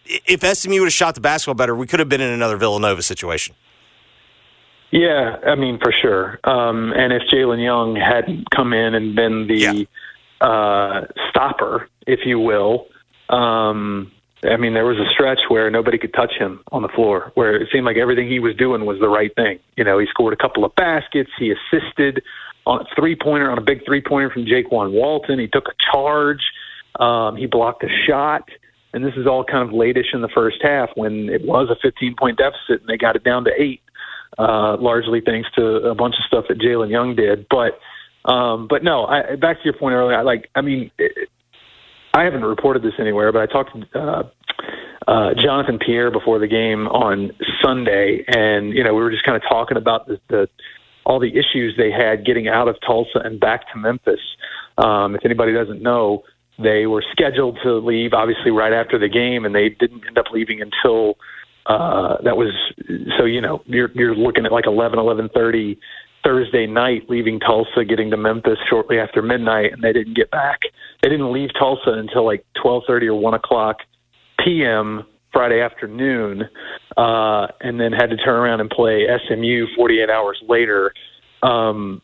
[0.05, 3.03] if SMU would have shot the basketball better, we could have been in another Villanova
[3.03, 3.55] situation.
[4.91, 6.39] Yeah, I mean for sure.
[6.45, 9.87] Um, and if Jalen Young hadn't come in and been the
[10.41, 10.47] yeah.
[10.47, 12.87] uh, stopper, if you will,
[13.29, 14.13] um,
[14.45, 17.57] I mean there was a stretch where nobody could touch him on the floor, where
[17.57, 19.59] it seemed like everything he was doing was the right thing.
[19.77, 22.23] You know, he scored a couple of baskets, he assisted
[22.67, 25.39] on a three pointer on a big three pointer from Jaykwon Walton.
[25.39, 26.43] He took a charge.
[26.99, 28.49] Um, he blocked a shot.
[28.93, 31.77] And this is all kind of latish in the first half when it was a
[31.83, 33.81] 15 point deficit and they got it down to eight
[34.39, 37.47] uh, largely thanks to a bunch of stuff that Jalen Young did.
[37.49, 37.79] But
[38.31, 40.19] um, but no, I, back to your point earlier.
[40.19, 41.29] I, like, I mean, it,
[42.13, 44.23] I haven't reported this anywhere, but I talked to uh,
[45.07, 47.31] uh, Jonathan Pierre before the game on
[47.63, 50.49] Sunday, and you know we were just kind of talking about the, the
[51.05, 54.21] all the issues they had getting out of Tulsa and back to Memphis.
[54.77, 56.25] Um, if anybody doesn't know,
[56.59, 60.27] they were scheduled to leave obviously right after the game, and they didn't end up
[60.33, 61.17] leaving until
[61.69, 62.53] uh, that was
[63.19, 65.79] so you know you're you're looking at like eleven eleven thirty
[66.25, 70.61] Thursday night, leaving Tulsa, getting to Memphis shortly after midnight, and they didn't get back.
[71.03, 73.79] They didn't leave Tulsa until like twelve thirty or one o'clock
[74.45, 75.05] p.m.
[75.33, 76.45] Friday afternoon,
[76.97, 80.93] uh, and then had to turn around and play SMU forty eight hours later.
[81.43, 82.01] Um,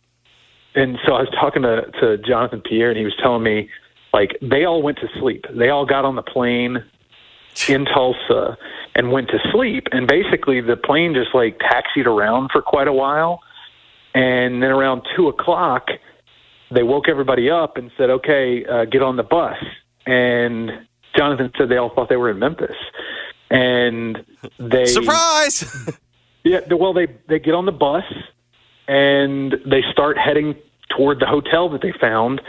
[0.75, 3.69] and so I was talking to to Jonathan Pierre, and he was telling me
[4.13, 5.45] like they all went to sleep.
[5.57, 6.85] They all got on the plane
[7.69, 8.57] in Tulsa
[8.95, 9.89] and went to sleep.
[9.93, 13.41] And basically, the plane just like taxied around for quite a while.
[14.15, 15.89] And then around two o'clock,
[16.71, 19.57] they woke everybody up and said, "Okay, uh, get on the bus."
[20.07, 20.71] And
[21.17, 22.77] Jonathan said they all thought they were in Memphis,
[23.51, 24.25] and
[24.59, 25.89] they surprise.
[26.45, 28.05] yeah, well, they they get on the bus
[28.89, 30.55] and they start heading
[30.97, 32.41] toward the hotel that they found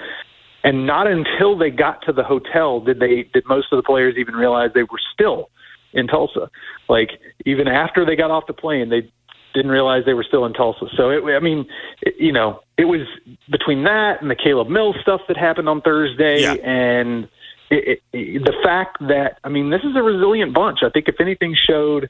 [0.64, 4.16] and not until they got to the hotel did they did most of the players
[4.18, 5.50] even realize they were still
[5.94, 6.50] in Tulsa.
[6.90, 7.12] Like
[7.46, 9.12] even after they got off the plane, they
[9.54, 10.88] didn't realize they were still in Tulsa.
[10.96, 11.66] So it, I mean,
[12.02, 13.02] it, you know, it was
[13.50, 16.54] between that and the Caleb Mills stuff that happened on Thursday, yeah.
[16.54, 17.28] and
[17.70, 20.80] it, it, the fact that I mean, this is a resilient bunch.
[20.84, 22.10] I think if anything showed,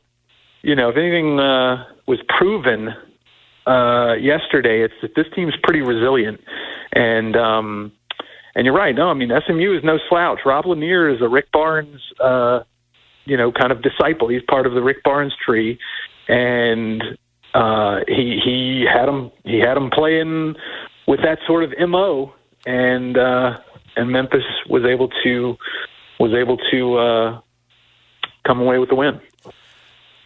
[0.61, 2.89] you know, if anything uh, was proven
[3.67, 6.39] uh, yesterday, it's that this team's pretty resilient,
[6.93, 7.91] and um,
[8.55, 8.95] and you're right.
[8.95, 10.39] No, I mean SMU is no slouch.
[10.45, 12.61] Rob Lanier is a Rick Barnes, uh,
[13.25, 14.27] you know, kind of disciple.
[14.27, 15.79] He's part of the Rick Barnes tree,
[16.27, 17.03] and
[17.53, 20.55] uh, he he had him he had him playing
[21.07, 22.33] with that sort of mo,
[22.65, 23.57] and uh,
[23.95, 25.57] and Memphis was able to
[26.19, 27.41] was able to uh,
[28.45, 29.19] come away with the win.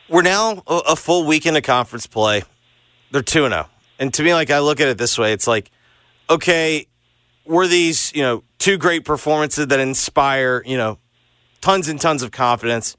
[0.09, 2.43] We're now a, full week into conference play.
[3.11, 3.67] They're two and zero,
[3.99, 5.69] and to me, like I look at it this way, it's like,
[6.29, 6.87] okay,
[7.47, 10.99] were these you know two great performances that inspire you know
[11.61, 12.95] tons and tons of confidence?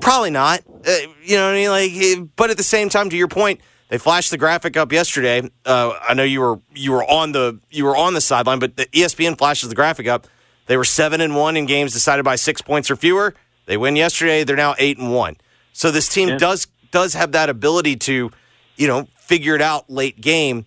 [0.00, 0.62] Probably not.
[0.86, 1.68] Uh, you know what I mean?
[1.68, 4.92] Like, eh, but at the same time, to your point, they flashed the graphic up
[4.92, 5.50] yesterday.
[5.64, 8.76] Uh, I know you were you were on the you were on the sideline, but
[8.76, 10.26] the ESPN flashes the graphic up.
[10.66, 13.34] They were seven and one in games decided by six points or fewer.
[13.66, 14.44] They win yesterday.
[14.44, 15.36] They're now eight and one.
[15.72, 16.38] So this team yeah.
[16.38, 18.30] does does have that ability to,
[18.76, 20.66] you know, figure it out late game.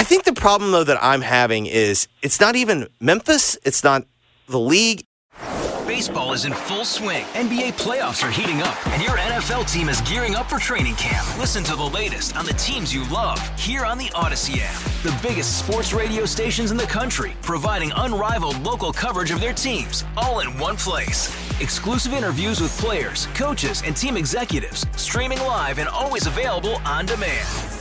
[0.00, 3.58] I think the problem though that I'm having is it's not even Memphis.
[3.66, 4.06] It's not
[4.46, 5.04] the league.
[5.86, 7.26] Baseball is in full swing.
[7.34, 11.26] NBA playoffs are heating up, and your NFL team is gearing up for training camp.
[11.36, 14.80] Listen to the latest on the teams you love here on the Odyssey app.
[15.02, 20.06] The biggest sports radio stations in the country, providing unrivaled local coverage of their teams,
[20.16, 21.28] all in one place.
[21.60, 27.79] Exclusive interviews with players, coaches, and team executives, streaming live and always available on demand.